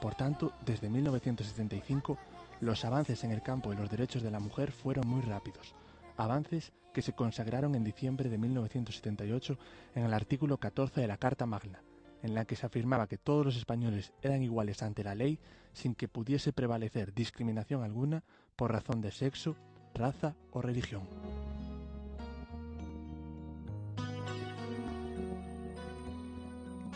Por 0.00 0.16
tanto, 0.16 0.52
desde 0.66 0.90
1975, 0.90 2.18
los 2.60 2.84
avances 2.84 3.22
en 3.22 3.30
el 3.30 3.42
campo 3.42 3.70
de 3.70 3.76
los 3.76 3.88
derechos 3.88 4.22
de 4.22 4.32
la 4.32 4.40
mujer 4.40 4.72
fueron 4.72 5.06
muy 5.06 5.22
rápidos, 5.22 5.76
avances 6.16 6.72
que 6.92 7.02
se 7.02 7.12
consagraron 7.12 7.76
en 7.76 7.84
diciembre 7.84 8.28
de 8.28 8.38
1978 8.38 9.58
en 9.94 10.04
el 10.04 10.12
artículo 10.12 10.58
14 10.58 11.00
de 11.00 11.06
la 11.06 11.18
Carta 11.18 11.46
Magna, 11.46 11.82
en 12.22 12.34
la 12.34 12.44
que 12.44 12.56
se 12.56 12.66
afirmaba 12.66 13.06
que 13.06 13.18
todos 13.18 13.44
los 13.44 13.56
españoles 13.56 14.12
eran 14.22 14.42
iguales 14.42 14.82
ante 14.82 15.04
la 15.04 15.14
ley 15.14 15.38
sin 15.72 15.94
que 15.94 16.08
pudiese 16.08 16.52
prevalecer 16.52 17.14
discriminación 17.14 17.82
alguna 17.82 18.24
por 18.56 18.72
razón 18.72 19.00
de 19.00 19.10
sexo, 19.10 19.56
raza 19.94 20.34
o 20.52 20.62
religión. 20.62 21.02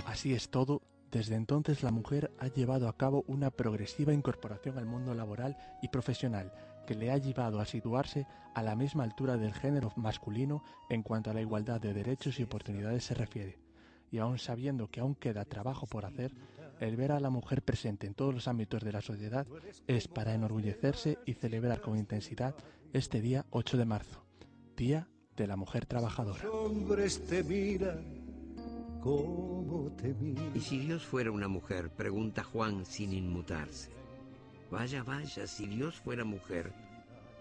Así 0.06 0.33
es 0.33 0.49
todo, 0.49 0.83
desde 1.11 1.35
entonces 1.35 1.83
la 1.83 1.90
mujer 1.90 2.33
ha 2.38 2.49
llevado 2.49 2.88
a 2.88 2.97
cabo 2.97 3.25
una 3.26 3.50
progresiva 3.50 4.14
incorporación 4.14 4.78
al 4.78 4.87
mundo 4.87 5.14
laboral 5.14 5.56
y 5.83 5.88
profesional 5.88 6.52
que 6.87 6.95
le 6.95 7.11
ha 7.11 7.18
llevado 7.18 7.61
a 7.61 7.66
situarse 7.66 8.26
a 8.54 8.62
la 8.62 8.76
misma 8.76 9.04
altura 9.04 9.37
del 9.37 9.52
género 9.52 9.92
masculino 9.97 10.62
en 10.88 11.02
cuanto 11.02 11.30
a 11.30 11.35
la 11.35 11.40
igualdad 11.40 11.80
de 11.80 11.92
derechos 11.92 12.38
y 12.38 12.45
oportunidades 12.45 13.04
se 13.04 13.14
refiere. 13.14 13.65
Y 14.10 14.18
aun 14.18 14.38
sabiendo 14.38 14.88
que 14.88 15.00
aún 15.00 15.14
queda 15.14 15.44
trabajo 15.44 15.86
por 15.86 16.04
hacer, 16.04 16.32
el 16.80 16.96
ver 16.96 17.12
a 17.12 17.20
la 17.20 17.30
mujer 17.30 17.62
presente 17.62 18.06
en 18.06 18.14
todos 18.14 18.34
los 18.34 18.48
ámbitos 18.48 18.82
de 18.84 18.92
la 18.92 19.00
sociedad 19.00 19.46
es 19.86 20.08
para 20.08 20.34
enorgullecerse 20.34 21.18
y 21.25 21.34
celebrar 21.34 21.80
con 21.80 21.96
intensidad 21.96 22.54
este 22.92 23.20
día 23.20 23.46
8 23.50 23.78
de 23.78 23.84
marzo, 23.84 24.25
Día 24.76 25.08
de 25.36 25.46
la 25.46 25.56
Mujer 25.56 25.86
Trabajadora. 25.86 26.44
¿Y 30.54 30.60
si 30.60 30.78
Dios 30.78 31.04
fuera 31.04 31.30
una 31.30 31.48
mujer? 31.48 31.90
Pregunta 31.90 32.42
Juan 32.42 32.84
sin 32.84 33.12
inmutarse. 33.12 33.90
Vaya, 34.70 35.02
vaya, 35.02 35.46
si 35.46 35.66
Dios 35.66 36.00
fuera 36.00 36.25
mujer, 36.25 36.72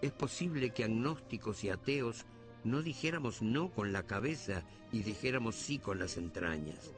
es 0.00 0.12
posible 0.12 0.70
que 0.70 0.84
agnósticos 0.84 1.64
y 1.64 1.70
ateos 1.70 2.24
no 2.66 2.82
dijéramos 2.82 3.42
no 3.42 3.70
con 3.70 3.92
la 3.92 4.02
cabeza 4.02 4.64
y 4.90 5.04
dijéramos 5.04 5.54
sí 5.54 5.78
con 5.78 6.00
las 6.00 6.16
entrañas. 6.16 6.92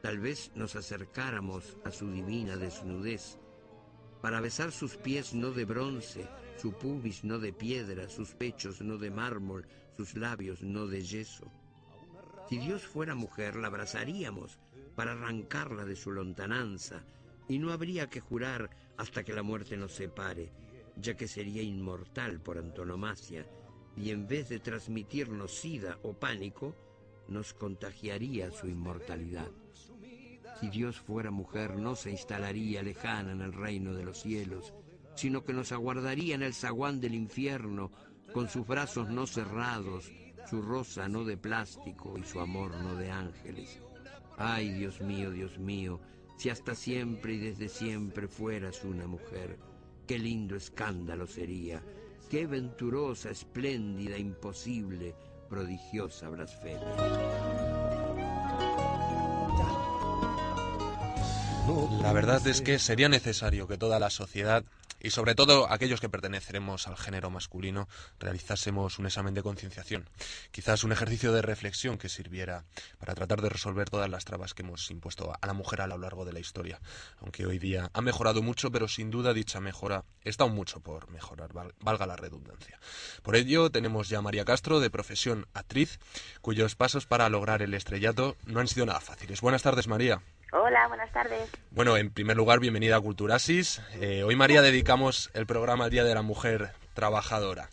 Tal 0.00 0.18
vez 0.18 0.50
nos 0.54 0.74
acercáramos 0.74 1.76
a 1.84 1.90
su 1.90 2.10
divina 2.10 2.56
desnudez 2.56 3.38
para 4.22 4.40
besar 4.40 4.72
sus 4.72 4.96
pies 4.96 5.34
no 5.34 5.50
de 5.50 5.66
bronce, 5.66 6.26
su 6.56 6.72
pubis 6.72 7.24
no 7.24 7.38
de 7.38 7.52
piedra, 7.52 8.08
sus 8.08 8.34
pechos 8.34 8.80
no 8.80 8.96
de 8.96 9.10
mármol, 9.10 9.66
sus 9.94 10.16
labios 10.16 10.62
no 10.62 10.86
de 10.86 11.02
yeso. 11.02 11.44
Si 12.48 12.56
Dios 12.56 12.82
fuera 12.82 13.14
mujer, 13.14 13.56
la 13.56 13.66
abrazaríamos 13.66 14.58
para 14.94 15.12
arrancarla 15.12 15.84
de 15.84 15.96
su 15.96 16.10
lontananza, 16.10 17.04
y 17.48 17.58
no 17.58 17.70
habría 17.70 18.08
que 18.08 18.20
jurar 18.20 18.70
hasta 18.96 19.24
que 19.24 19.34
la 19.34 19.42
muerte 19.42 19.76
nos 19.76 19.92
separe, 19.92 20.50
ya 20.96 21.14
que 21.16 21.28
sería 21.28 21.62
inmortal 21.62 22.40
por 22.40 22.56
antonomasia, 22.56 23.46
y 23.96 24.10
en 24.10 24.26
vez 24.26 24.48
de 24.48 24.60
transmitirnos 24.60 25.52
sida 25.52 25.98
o 26.02 26.12
pánico, 26.12 26.74
nos 27.28 27.54
contagiaría 27.54 28.50
su 28.50 28.68
inmortalidad. 28.68 29.50
Si 30.60 30.70
Dios 30.70 31.00
fuera 31.00 31.30
mujer, 31.30 31.76
no 31.76 31.96
se 31.96 32.10
instalaría 32.10 32.82
lejana 32.82 33.32
en 33.32 33.40
el 33.40 33.52
reino 33.52 33.94
de 33.94 34.04
los 34.04 34.20
cielos, 34.20 34.74
sino 35.14 35.44
que 35.44 35.52
nos 35.52 35.72
aguardaría 35.72 36.34
en 36.34 36.42
el 36.42 36.54
zaguán 36.54 37.00
del 37.00 37.14
infierno, 37.14 37.90
con 38.32 38.48
sus 38.48 38.66
brazos 38.66 39.08
no 39.08 39.26
cerrados, 39.26 40.10
su 40.48 40.62
rosa 40.62 41.08
no 41.08 41.24
de 41.24 41.36
plástico 41.36 42.16
y 42.18 42.22
su 42.22 42.40
amor 42.40 42.70
no 42.82 42.94
de 42.96 43.10
ángeles. 43.10 43.80
Ay, 44.36 44.70
Dios 44.72 45.00
mío, 45.00 45.30
Dios 45.30 45.58
mío, 45.58 46.00
si 46.36 46.50
hasta 46.50 46.74
siempre 46.74 47.34
y 47.34 47.38
desde 47.38 47.68
siempre 47.68 48.28
fueras 48.28 48.84
una 48.84 49.06
mujer, 49.06 49.58
qué 50.06 50.18
lindo 50.18 50.54
escándalo 50.54 51.26
sería, 51.26 51.82
qué 52.28 52.46
venturosa, 52.46 53.30
espléndida, 53.30 54.18
imposible, 54.18 55.14
prodigiosa 55.48 56.28
blasfemia. 56.28 56.94
La 62.00 62.12
verdad 62.12 62.46
es 62.46 62.60
que 62.60 62.78
sería 62.78 63.08
necesario 63.08 63.66
que 63.66 63.76
toda 63.76 63.98
la 63.98 64.10
sociedad 64.10 64.64
y 65.00 65.10
sobre 65.10 65.34
todo 65.34 65.70
aquellos 65.70 66.00
que 66.00 66.08
perteneceremos 66.08 66.86
al 66.86 66.96
género 66.96 67.30
masculino 67.30 67.88
realizásemos 68.18 68.98
un 68.98 69.06
examen 69.06 69.34
de 69.34 69.42
concienciación, 69.42 70.08
quizás 70.50 70.84
un 70.84 70.92
ejercicio 70.92 71.32
de 71.32 71.42
reflexión 71.42 71.98
que 71.98 72.08
sirviera 72.08 72.64
para 72.98 73.14
tratar 73.14 73.42
de 73.42 73.48
resolver 73.48 73.90
todas 73.90 74.10
las 74.10 74.24
trabas 74.24 74.54
que 74.54 74.62
hemos 74.62 74.90
impuesto 74.90 75.32
a 75.40 75.46
la 75.46 75.52
mujer 75.52 75.80
a 75.80 75.86
lo 75.86 75.98
largo 75.98 76.24
de 76.24 76.32
la 76.32 76.40
historia, 76.40 76.80
aunque 77.20 77.46
hoy 77.46 77.58
día 77.58 77.90
ha 77.92 78.00
mejorado 78.00 78.42
mucho, 78.42 78.70
pero 78.70 78.88
sin 78.88 79.10
duda 79.10 79.34
dicha 79.34 79.60
mejora 79.60 80.04
está 80.22 80.44
aún 80.44 80.54
mucho 80.54 80.80
por 80.80 81.10
mejorar, 81.10 81.50
valga 81.80 82.06
la 82.06 82.16
redundancia. 82.16 82.78
Por 83.22 83.36
ello 83.36 83.70
tenemos 83.70 84.08
ya 84.08 84.22
María 84.22 84.44
Castro, 84.44 84.80
de 84.80 84.90
profesión 84.90 85.46
actriz, 85.54 85.98
cuyos 86.40 86.74
pasos 86.74 87.06
para 87.06 87.28
lograr 87.28 87.62
el 87.62 87.74
estrellato 87.74 88.36
no 88.44 88.60
han 88.60 88.68
sido 88.68 88.86
nada 88.86 89.00
fáciles. 89.00 89.40
Buenas 89.40 89.62
tardes, 89.62 89.88
María. 89.88 90.22
Hola, 90.52 90.86
buenas 90.86 91.10
tardes. 91.12 91.50
Bueno, 91.70 91.96
en 91.96 92.10
primer 92.10 92.36
lugar, 92.36 92.60
bienvenida 92.60 92.96
a 92.96 93.00
Culturasis. 93.00 93.82
Eh, 94.00 94.22
hoy, 94.22 94.36
María, 94.36 94.62
dedicamos 94.62 95.30
el 95.34 95.44
programa 95.44 95.84
al 95.84 95.90
Día 95.90 96.04
de 96.04 96.14
la 96.14 96.22
Mujer 96.22 96.70
Trabajadora. 96.94 97.68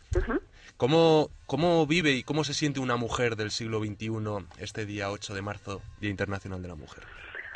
¿Cómo, 0.76 1.30
¿Cómo 1.46 1.86
vive 1.86 2.10
y 2.10 2.24
cómo 2.24 2.42
se 2.42 2.52
siente 2.52 2.80
una 2.80 2.96
mujer 2.96 3.36
del 3.36 3.52
siglo 3.52 3.78
XXI 3.78 4.08
este 4.58 4.86
día 4.86 5.10
8 5.12 5.34
de 5.34 5.42
marzo, 5.42 5.82
Día 6.00 6.10
Internacional 6.10 6.62
de 6.62 6.68
la 6.68 6.74
Mujer? 6.74 7.04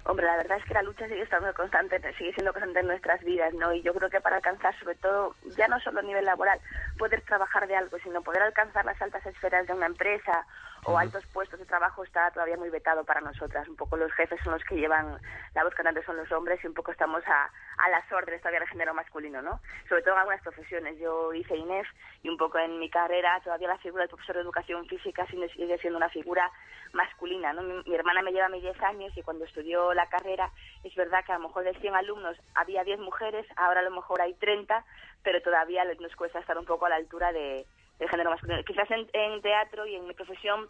Hombre, 0.04 0.24
la 0.24 0.36
verdad 0.36 0.56
es 0.56 0.64
que 0.64 0.72
la 0.72 0.82
lucha 0.82 1.06
sigue 1.08 1.22
estando 1.22 1.52
constante, 1.52 2.00
sigue 2.16 2.32
siendo 2.32 2.52
constante 2.52 2.80
en 2.80 2.86
nuestras 2.86 3.22
vidas, 3.24 3.52
¿no? 3.54 3.74
Y 3.74 3.82
yo 3.82 3.92
creo 3.92 4.08
que 4.08 4.20
para 4.20 4.36
alcanzar, 4.36 4.78
sobre 4.78 4.94
todo, 4.94 5.34
ya 5.56 5.66
no 5.68 5.80
solo 5.80 5.98
a 5.98 6.02
nivel 6.02 6.24
laboral, 6.24 6.60
poder 6.96 7.20
trabajar 7.22 7.66
de 7.66 7.76
algo, 7.76 7.98
sino 8.04 8.22
poder 8.22 8.42
alcanzar 8.42 8.84
las 8.84 9.02
altas 9.02 9.26
esferas 9.26 9.66
de 9.66 9.74
una 9.74 9.86
empresa 9.86 10.46
o 10.84 10.98
altos 10.98 11.24
puestos 11.26 11.58
de 11.58 11.66
trabajo 11.66 12.04
está 12.04 12.30
todavía 12.30 12.56
muy 12.56 12.70
vetado 12.70 13.04
para 13.04 13.20
nosotras. 13.20 13.68
Un 13.68 13.76
poco 13.76 13.96
los 13.96 14.12
jefes 14.12 14.40
son 14.42 14.52
los 14.54 14.64
que 14.64 14.76
llevan 14.76 15.18
la 15.54 15.64
voz 15.64 15.74
cantante 15.74 16.04
son 16.04 16.16
los 16.16 16.30
hombres 16.32 16.62
y 16.62 16.66
un 16.66 16.74
poco 16.74 16.92
estamos 16.92 17.22
a, 17.26 17.50
a 17.78 17.88
las 17.90 18.10
órdenes 18.12 18.40
todavía 18.40 18.60
del 18.60 18.68
género 18.68 18.94
masculino, 18.94 19.42
¿no? 19.42 19.60
Sobre 19.88 20.02
todo 20.02 20.14
en 20.14 20.20
algunas 20.20 20.42
profesiones. 20.42 20.98
Yo 20.98 21.32
hice 21.34 21.56
INEF 21.56 21.86
y 22.22 22.28
un 22.28 22.36
poco 22.36 22.58
en 22.58 22.78
mi 22.78 22.90
carrera 22.90 23.40
todavía 23.42 23.68
la 23.68 23.78
figura 23.78 24.02
del 24.02 24.10
profesor 24.10 24.36
de 24.36 24.42
educación 24.42 24.86
física 24.86 25.26
sigue 25.26 25.78
siendo 25.78 25.96
una 25.96 26.08
figura 26.08 26.50
masculina, 26.92 27.52
¿no? 27.52 27.62
Mi, 27.62 27.82
mi 27.84 27.94
hermana 27.94 28.22
me 28.22 28.32
lleva 28.32 28.46
a 28.46 28.50
mí 28.50 28.60
10 28.60 28.80
años 28.82 29.12
y 29.16 29.22
cuando 29.22 29.44
estudió 29.44 29.92
la 29.94 30.08
carrera 30.08 30.50
es 30.84 30.94
verdad 30.94 31.24
que 31.24 31.32
a 31.32 31.38
lo 31.38 31.48
mejor 31.48 31.64
de 31.64 31.74
100 31.74 31.94
alumnos 31.94 32.36
había 32.54 32.84
10 32.84 33.00
mujeres, 33.00 33.46
ahora 33.56 33.80
a 33.80 33.84
lo 33.84 33.90
mejor 33.90 34.20
hay 34.20 34.34
30, 34.34 34.84
pero 35.22 35.42
todavía 35.42 35.84
nos 36.00 36.14
cuesta 36.16 36.38
estar 36.38 36.58
un 36.58 36.64
poco 36.64 36.86
a 36.86 36.90
la 36.90 36.96
altura 36.96 37.32
de, 37.32 37.66
del 37.98 38.08
género 38.08 38.30
masculino. 38.30 38.62
Quizás 38.64 38.90
en, 38.90 39.08
en 39.12 39.42
teatro 39.42 39.86
y 39.86 39.94
en 39.94 40.06
mi 40.06 40.14
profesión 40.14 40.68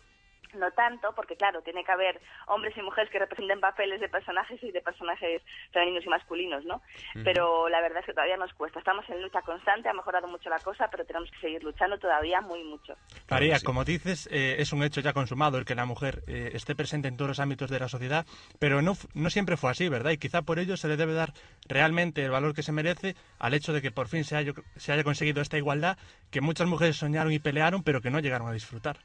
no 0.55 0.71
tanto, 0.73 1.13
porque 1.15 1.37
claro, 1.37 1.63
tiene 1.63 1.85
que 1.85 1.93
haber 1.93 2.21
hombres 2.47 2.77
y 2.77 2.83
mujeres 2.83 3.11
que 3.11 3.19
representen 3.19 3.61
papeles 3.61 4.01
de 4.01 4.09
personajes 4.09 4.63
y 4.63 4.71
de 4.71 4.81
personajes 4.81 5.43
femeninos 5.73 6.05
y 6.05 6.09
masculinos, 6.09 6.65
¿no? 6.65 6.83
Pero 7.25 7.69
la 7.69 7.81
verdad 7.81 8.01
es 8.01 8.07
que 8.07 8.13
todavía 8.13 8.37
nos 8.37 8.53
cuesta. 8.55 8.79
Estamos 8.79 9.09
en 9.09 9.23
lucha 9.23 9.43
constante, 9.43 9.89
ha 9.89 9.93
mejorado 9.93 10.29
mucho 10.29 10.51
la 10.51 10.59
cosa, 10.59 10.89
pero 10.91 11.05
tenemos 11.05 11.31
que 11.31 11.41
seguir 11.41 11.63
luchando 11.63 11.99
todavía 11.99 12.41
muy 12.41 12.63
mucho. 12.65 12.95
María, 13.31 13.59
como 13.65 13.85
dices, 13.85 14.29
eh, 14.31 14.57
es 14.59 14.73
un 14.73 14.83
hecho 14.83 15.01
ya 15.01 15.13
consumado 15.13 15.59
el 15.59 15.65
que 15.65 15.75
la 15.75 15.85
mujer 15.85 16.23
eh, 16.27 16.51
esté 16.55 16.75
presente 16.75 17.09
en 17.09 17.17
todos 17.17 17.29
los 17.29 17.41
ámbitos 17.41 17.71
de 17.71 17.81
la 17.81 17.89
sociedad, 17.89 18.27
pero 18.59 18.83
no, 18.83 18.95
no 19.15 19.31
siempre 19.31 19.57
fue 19.57 19.71
así, 19.71 19.89
¿verdad? 19.89 20.11
Y 20.11 20.19
quizá 20.19 20.43
por 20.43 20.59
ello 20.59 20.77
se 20.77 20.89
le 20.89 20.97
debe 20.97 21.15
dar 21.15 21.33
realmente 21.69 22.25
el 22.25 22.31
valor 22.31 22.55
que 22.55 22.63
se 22.63 22.73
merece 22.73 23.17
al 23.39 23.55
hecho 23.55 23.73
de 23.73 23.83
que 23.83 23.91
por 23.91 24.09
fin 24.09 24.25
se 24.25 24.37
haya, 24.37 24.53
se 24.77 24.93
haya 24.93 25.05
conseguido 25.05 25.43
esta 25.43 25.59
igualdad 25.59 25.99
que 26.31 26.41
muchas 26.41 26.67
mujeres 26.67 26.97
soñaron 26.97 27.33
y 27.33 27.39
pelearon, 27.39 27.83
pero 27.83 28.01
que 28.01 28.11
no 28.11 28.21
llegaron 28.21 28.49
a 28.49 28.53
disfrutar. 28.53 28.99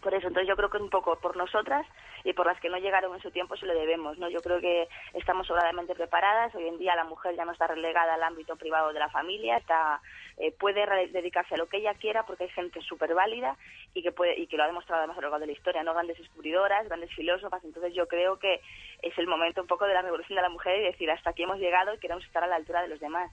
Por 0.00 0.14
eso, 0.14 0.28
entonces 0.28 0.48
yo 0.48 0.56
creo 0.56 0.70
que 0.70 0.78
un 0.78 0.90
poco 0.90 1.16
por 1.16 1.36
nosotras 1.36 1.86
y 2.24 2.32
por 2.32 2.46
las 2.46 2.60
que 2.60 2.68
no 2.68 2.78
llegaron 2.78 3.14
en 3.14 3.20
su 3.20 3.30
tiempo 3.30 3.56
se 3.56 3.66
lo 3.66 3.74
debemos, 3.74 4.18
¿no? 4.18 4.28
Yo 4.28 4.40
creo 4.40 4.60
que 4.60 4.88
estamos 5.12 5.46
sobradamente 5.46 5.94
preparadas, 5.94 6.54
hoy 6.54 6.68
en 6.68 6.78
día 6.78 6.96
la 6.96 7.04
mujer 7.04 7.36
ya 7.36 7.44
no 7.44 7.52
está 7.52 7.66
relegada 7.66 8.14
al 8.14 8.22
ámbito 8.22 8.56
privado 8.56 8.92
de 8.92 8.98
la 8.98 9.08
familia, 9.10 9.56
está 9.56 10.00
eh, 10.38 10.52
puede 10.52 10.86
dedicarse 11.08 11.54
a 11.54 11.58
lo 11.58 11.66
que 11.66 11.76
ella 11.78 11.94
quiera 11.94 12.24
porque 12.26 12.44
hay 12.44 12.50
gente 12.50 12.80
súper 12.80 13.14
válida 13.14 13.56
y 13.94 14.02
que 14.02 14.12
puede 14.12 14.38
y 14.38 14.46
que 14.46 14.56
lo 14.56 14.64
ha 14.64 14.68
demostrado 14.68 15.00
además 15.00 15.18
a 15.18 15.20
lo 15.20 15.28
largo 15.28 15.40
de 15.40 15.46
la 15.46 15.52
historia, 15.52 15.82
¿no? 15.82 15.92
Grandes 15.94 16.18
descubridoras, 16.18 16.86
grandes 16.88 17.14
filósofas, 17.14 17.62
entonces 17.64 17.94
yo 17.94 18.08
creo 18.08 18.38
que 18.38 18.60
es 19.02 19.16
el 19.18 19.26
momento 19.26 19.60
un 19.60 19.68
poco 19.68 19.86
de 19.86 19.94
la 19.94 20.02
revolución 20.02 20.36
de 20.36 20.42
la 20.42 20.48
mujer 20.48 20.80
y 20.80 20.84
decir 20.84 21.10
hasta 21.10 21.30
aquí 21.30 21.42
hemos 21.42 21.58
llegado 21.58 21.94
y 21.94 21.98
queremos 21.98 22.24
estar 22.24 22.42
a 22.42 22.46
la 22.46 22.56
altura 22.56 22.82
de 22.82 22.88
los 22.88 23.00
demás. 23.00 23.30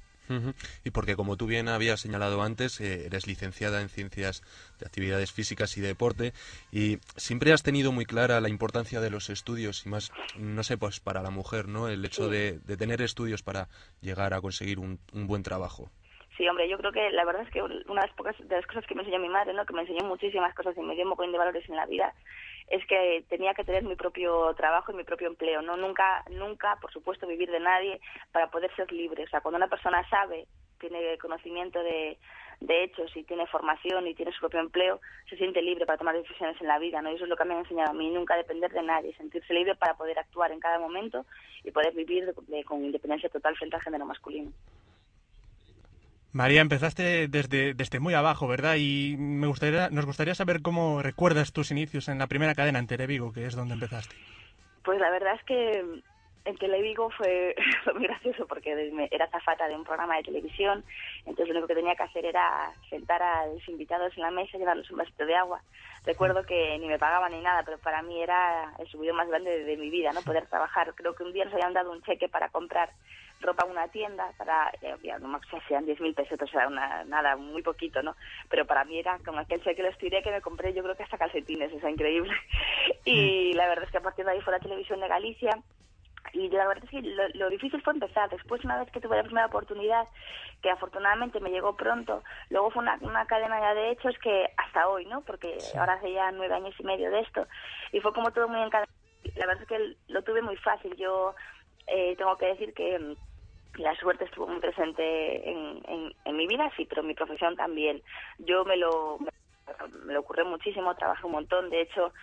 Y 0.83 0.91
porque, 0.91 1.15
como 1.15 1.37
tú 1.37 1.45
bien 1.45 1.67
habías 1.67 2.01
señalado 2.01 2.41
antes, 2.41 2.79
eh, 2.81 3.05
eres 3.05 3.27
licenciada 3.27 3.81
en 3.81 3.89
Ciencias 3.89 4.41
de 4.79 4.85
Actividades 4.85 5.31
Físicas 5.31 5.77
y 5.77 5.81
Deporte 5.81 6.33
y 6.71 6.97
siempre 7.15 7.53
has 7.53 7.63
tenido 7.63 7.91
muy 7.91 8.05
clara 8.05 8.41
la 8.41 8.49
importancia 8.49 9.01
de 9.01 9.09
los 9.09 9.29
estudios 9.29 9.85
y 9.85 9.89
más, 9.89 10.11
no 10.37 10.63
sé, 10.63 10.77
pues 10.77 10.99
para 10.99 11.21
la 11.21 11.29
mujer, 11.29 11.67
¿no? 11.67 11.87
El 11.87 12.03
hecho 12.05 12.29
de, 12.29 12.59
de 12.59 12.77
tener 12.77 13.01
estudios 13.01 13.43
para 13.43 13.67
llegar 14.01 14.33
a 14.33 14.41
conseguir 14.41 14.79
un, 14.79 14.99
un 15.13 15.27
buen 15.27 15.43
trabajo. 15.43 15.91
Sí, 16.37 16.47
hombre, 16.47 16.67
yo 16.67 16.77
creo 16.77 16.91
que 16.91 17.11
la 17.11 17.25
verdad 17.25 17.43
es 17.43 17.51
que 17.51 17.61
una 17.61 18.01
de 18.01 18.07
las 18.07 18.15
pocas 18.15 18.35
de 18.39 18.55
las 18.55 18.65
cosas 18.65 18.85
que 18.87 18.95
me 18.95 19.01
enseñó 19.01 19.19
mi 19.19 19.29
madre, 19.29 19.53
¿no? 19.53 19.65
que 19.65 19.73
me 19.73 19.81
enseñó 19.81 20.05
muchísimas 20.05 20.55
cosas 20.55 20.75
y 20.77 20.81
me 20.81 20.95
dio 20.95 21.03
un 21.03 21.09
montón 21.09 21.31
de 21.31 21.37
valores 21.37 21.67
en 21.69 21.75
la 21.75 21.85
vida, 21.85 22.13
es 22.71 22.85
que 22.87 23.25
tenía 23.29 23.53
que 23.53 23.63
tener 23.65 23.83
mi 23.83 23.95
propio 23.95 24.53
trabajo 24.55 24.91
y 24.91 24.95
mi 24.95 25.03
propio 25.03 25.27
empleo, 25.27 25.61
no 25.61 25.75
nunca 25.77 26.23
nunca, 26.31 26.77
por 26.81 26.91
supuesto, 26.91 27.27
vivir 27.27 27.51
de 27.51 27.59
nadie 27.59 27.99
para 28.31 28.49
poder 28.49 28.73
ser 28.75 28.91
libre. 28.91 29.23
O 29.25 29.27
sea, 29.27 29.41
cuando 29.41 29.57
una 29.57 29.67
persona 29.67 30.07
sabe, 30.09 30.47
tiene 30.79 31.17
conocimiento 31.19 31.83
de, 31.83 32.17
de 32.61 32.83
hechos 32.83 33.15
y 33.15 33.23
tiene 33.23 33.45
formación 33.47 34.07
y 34.07 34.15
tiene 34.15 34.31
su 34.31 34.39
propio 34.39 34.61
empleo, 34.61 35.01
se 35.29 35.35
siente 35.35 35.61
libre 35.61 35.85
para 35.85 35.97
tomar 35.97 36.15
decisiones 36.15 36.59
en 36.61 36.67
la 36.67 36.79
vida, 36.79 37.01
¿no? 37.01 37.11
Y 37.11 37.15
eso 37.15 37.25
es 37.25 37.29
lo 37.29 37.35
que 37.35 37.45
me 37.45 37.55
ha 37.55 37.59
enseñado 37.59 37.91
a 37.91 37.93
mí, 37.93 38.09
nunca 38.09 38.35
depender 38.37 38.71
de 38.71 38.83
nadie, 38.83 39.13
sentirse 39.15 39.53
libre 39.53 39.75
para 39.75 39.95
poder 39.95 40.17
actuar 40.17 40.51
en 40.51 40.59
cada 40.59 40.79
momento 40.79 41.25
y 41.63 41.71
poder 41.71 41.93
vivir 41.93 42.25
de- 42.33 42.63
con 42.63 42.85
independencia 42.85 43.29
total 43.29 43.55
frente 43.57 43.75
al 43.75 43.81
género 43.81 44.05
masculino. 44.05 44.51
María, 46.33 46.61
empezaste 46.61 47.27
desde, 47.27 47.73
desde 47.73 47.99
muy 47.99 48.13
abajo, 48.13 48.47
¿verdad? 48.47 48.75
Y 48.77 49.15
me 49.17 49.47
gustaría, 49.47 49.89
nos 49.89 50.05
gustaría 50.05 50.33
saber 50.33 50.61
cómo 50.61 51.01
recuerdas 51.01 51.51
tus 51.51 51.71
inicios 51.71 52.07
en 52.07 52.19
la 52.19 52.27
primera 52.27 52.55
cadena, 52.55 52.79
en 52.79 52.87
Televigo, 52.87 53.33
que 53.33 53.45
es 53.45 53.55
donde 53.55 53.73
empezaste. 53.73 54.15
Pues 54.83 54.99
la 54.99 55.09
verdad 55.11 55.35
es 55.35 55.43
que 55.43 56.01
en 56.45 56.57
Televigo 56.57 57.09
fue, 57.11 57.53
fue 57.83 57.93
muy 57.93 58.03
gracioso 58.03 58.47
porque 58.47 58.71
era 59.11 59.29
zafata 59.29 59.67
de 59.67 59.75
un 59.75 59.83
programa 59.83 60.15
de 60.17 60.23
televisión, 60.23 60.85
entonces 61.25 61.49
lo 61.49 61.53
único 61.55 61.67
que 61.67 61.75
tenía 61.75 61.95
que 61.95 62.03
hacer 62.03 62.25
era 62.25 62.71
sentar 62.89 63.21
a 63.21 63.47
los 63.47 63.67
invitados 63.67 64.13
en 64.15 64.23
la 64.23 64.31
mesa 64.31 64.55
y 64.55 64.59
llevarles 64.59 64.89
un 64.89 64.97
vasito 64.97 65.25
de 65.25 65.35
agua. 65.35 65.61
Recuerdo 66.05 66.43
que 66.43 66.77
ni 66.79 66.87
me 66.87 66.97
pagaban 66.97 67.33
ni 67.33 67.41
nada, 67.41 67.61
pero 67.63 67.77
para 67.77 68.01
mí 68.01 68.21
era 68.21 68.73
el 68.79 68.87
subidón 68.87 69.17
más 69.17 69.27
grande 69.27 69.51
de, 69.51 69.63
de 69.65 69.77
mi 69.77 69.89
vida, 69.89 70.13
¿no? 70.13 70.21
Poder 70.21 70.47
trabajar. 70.47 70.93
Creo 70.95 71.13
que 71.13 71.23
un 71.23 71.33
día 71.33 71.45
nos 71.45 71.53
habían 71.53 71.73
dado 71.73 71.91
un 71.91 72.01
cheque 72.01 72.27
para 72.27 72.49
comprar 72.49 72.89
ropa 73.41 73.65
en 73.65 73.71
una 73.71 73.87
tienda 73.89 74.31
para, 74.37 74.71
eh, 74.81 74.95
ya 75.03 75.19
no 75.19 75.27
me 75.27 75.37
acuerdo 75.37 75.65
si 75.67 75.73
eran 75.73 75.85
10.000 75.85 76.15
pesetas, 76.15 76.49
o 76.49 76.51
sea, 76.51 76.67
una, 76.67 77.03
nada, 77.05 77.35
muy 77.35 77.61
poquito, 77.61 78.01
¿no? 78.01 78.15
Pero 78.49 78.65
para 78.65 78.85
mí 78.85 78.99
era 78.99 79.19
con 79.19 79.37
aquel 79.37 79.63
cheque 79.63 79.83
los 79.83 79.97
tiré 79.97 80.21
que 80.21 80.31
me 80.31 80.41
compré 80.41 80.73
yo 80.73 80.83
creo 80.83 80.95
que 80.95 81.03
hasta 81.03 81.17
calcetines, 81.17 81.73
o 81.73 81.79
sea, 81.79 81.89
increíble. 81.89 82.33
Y 83.05 83.53
la 83.53 83.67
verdad 83.67 83.85
es 83.85 83.91
que 83.91 83.97
a 83.97 84.01
partir 84.01 84.25
de 84.25 84.31
ahí 84.31 84.41
fue 84.41 84.53
la 84.53 84.59
televisión 84.59 84.99
de 84.99 85.07
Galicia 85.07 85.57
y 86.33 86.49
la 86.49 86.67
verdad 86.67 86.83
es 86.85 86.89
que 86.89 87.01
lo, 87.01 87.27
lo 87.33 87.49
difícil 87.49 87.81
fue 87.81 87.93
empezar. 87.93 88.29
Después, 88.29 88.63
una 88.63 88.79
vez 88.79 88.91
que 88.91 89.01
tuve 89.01 89.17
la 89.17 89.23
primera 89.23 89.47
oportunidad, 89.47 90.07
que 90.61 90.69
afortunadamente 90.69 91.39
me 91.39 91.49
llegó 91.49 91.75
pronto, 91.75 92.23
luego 92.49 92.71
fue 92.71 92.83
una, 92.83 92.97
una 93.01 93.25
cadena 93.25 93.59
ya 93.59 93.73
de 93.73 93.91
hechos 93.91 94.15
que 94.19 94.47
hasta 94.57 94.87
hoy, 94.87 95.05
¿no? 95.05 95.21
Porque 95.21 95.57
ahora 95.77 95.93
hace 95.93 96.13
ya 96.13 96.31
nueve 96.31 96.53
años 96.53 96.75
y 96.79 96.83
medio 96.83 97.11
de 97.11 97.21
esto. 97.21 97.47
Y 97.91 97.99
fue 97.99 98.13
como 98.13 98.31
todo 98.31 98.47
muy 98.47 98.61
encadenado. 98.61 98.91
La 99.35 99.45
verdad 99.45 99.63
es 99.63 99.67
que 99.67 99.95
lo 100.07 100.21
tuve 100.23 100.41
muy 100.41 100.55
fácil. 100.57 100.95
Yo 100.95 101.35
eh, 101.87 102.15
tengo 102.17 102.37
que 102.37 102.47
decir 102.47 102.73
que 102.73 102.97
mm, 102.97 103.15
la 103.77 103.95
suerte 103.95 104.25
estuvo 104.25 104.47
muy 104.47 104.59
presente 104.59 105.49
en, 105.49 105.81
en, 105.87 106.13
en 106.25 106.37
mi 106.37 106.47
vida, 106.47 106.71
sí, 106.75 106.85
pero 106.85 107.01
en 107.01 107.07
mi 107.07 107.13
profesión 107.13 107.55
también. 107.55 108.01
Yo 108.39 108.65
me 108.65 108.77
lo, 108.77 109.17
me 110.05 110.13
lo 110.13 110.19
ocurrió 110.19 110.45
muchísimo, 110.45 110.95
trabajé 110.95 111.25
un 111.25 111.31
montón. 111.33 111.69
De 111.69 111.81
hecho, 111.81 112.13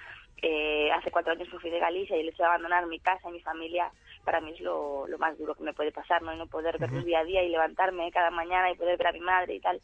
eh, 0.42 0.90
hace 0.92 1.11
cuatro 1.11 1.32
años 1.32 1.52
me 1.52 1.58
fui 1.58 1.70
de 1.70 1.78
Galicia 1.80 2.16
y 2.16 2.20
el 2.20 2.28
hecho 2.28 2.42
de 2.42 2.48
abandonar 2.48 2.87
mi 2.87 3.00
casa 3.00 3.28
y 3.28 3.32
mi 3.32 3.40
familia 3.40 3.90
para 4.24 4.40
mí 4.40 4.52
es 4.52 4.61
lo, 4.61 5.06
lo 5.08 5.18
más 5.18 5.37
duro 5.38 5.54
que 5.54 5.64
me 5.64 5.72
puede 5.72 5.90
pasar, 5.90 6.22
¿no? 6.22 6.32
Y 6.32 6.37
no 6.37 6.46
poder 6.46 6.78
verlos 6.78 7.04
día 7.04 7.20
a 7.20 7.24
día 7.24 7.42
y 7.42 7.48
levantarme 7.48 8.11
cada 8.12 8.30
mañana 8.30 8.70
y 8.70 8.76
poder 8.76 8.98
ver 8.98 9.08
a 9.08 9.12
mi 9.12 9.20
madre 9.20 9.54
y 9.54 9.61
tal. 9.61 9.80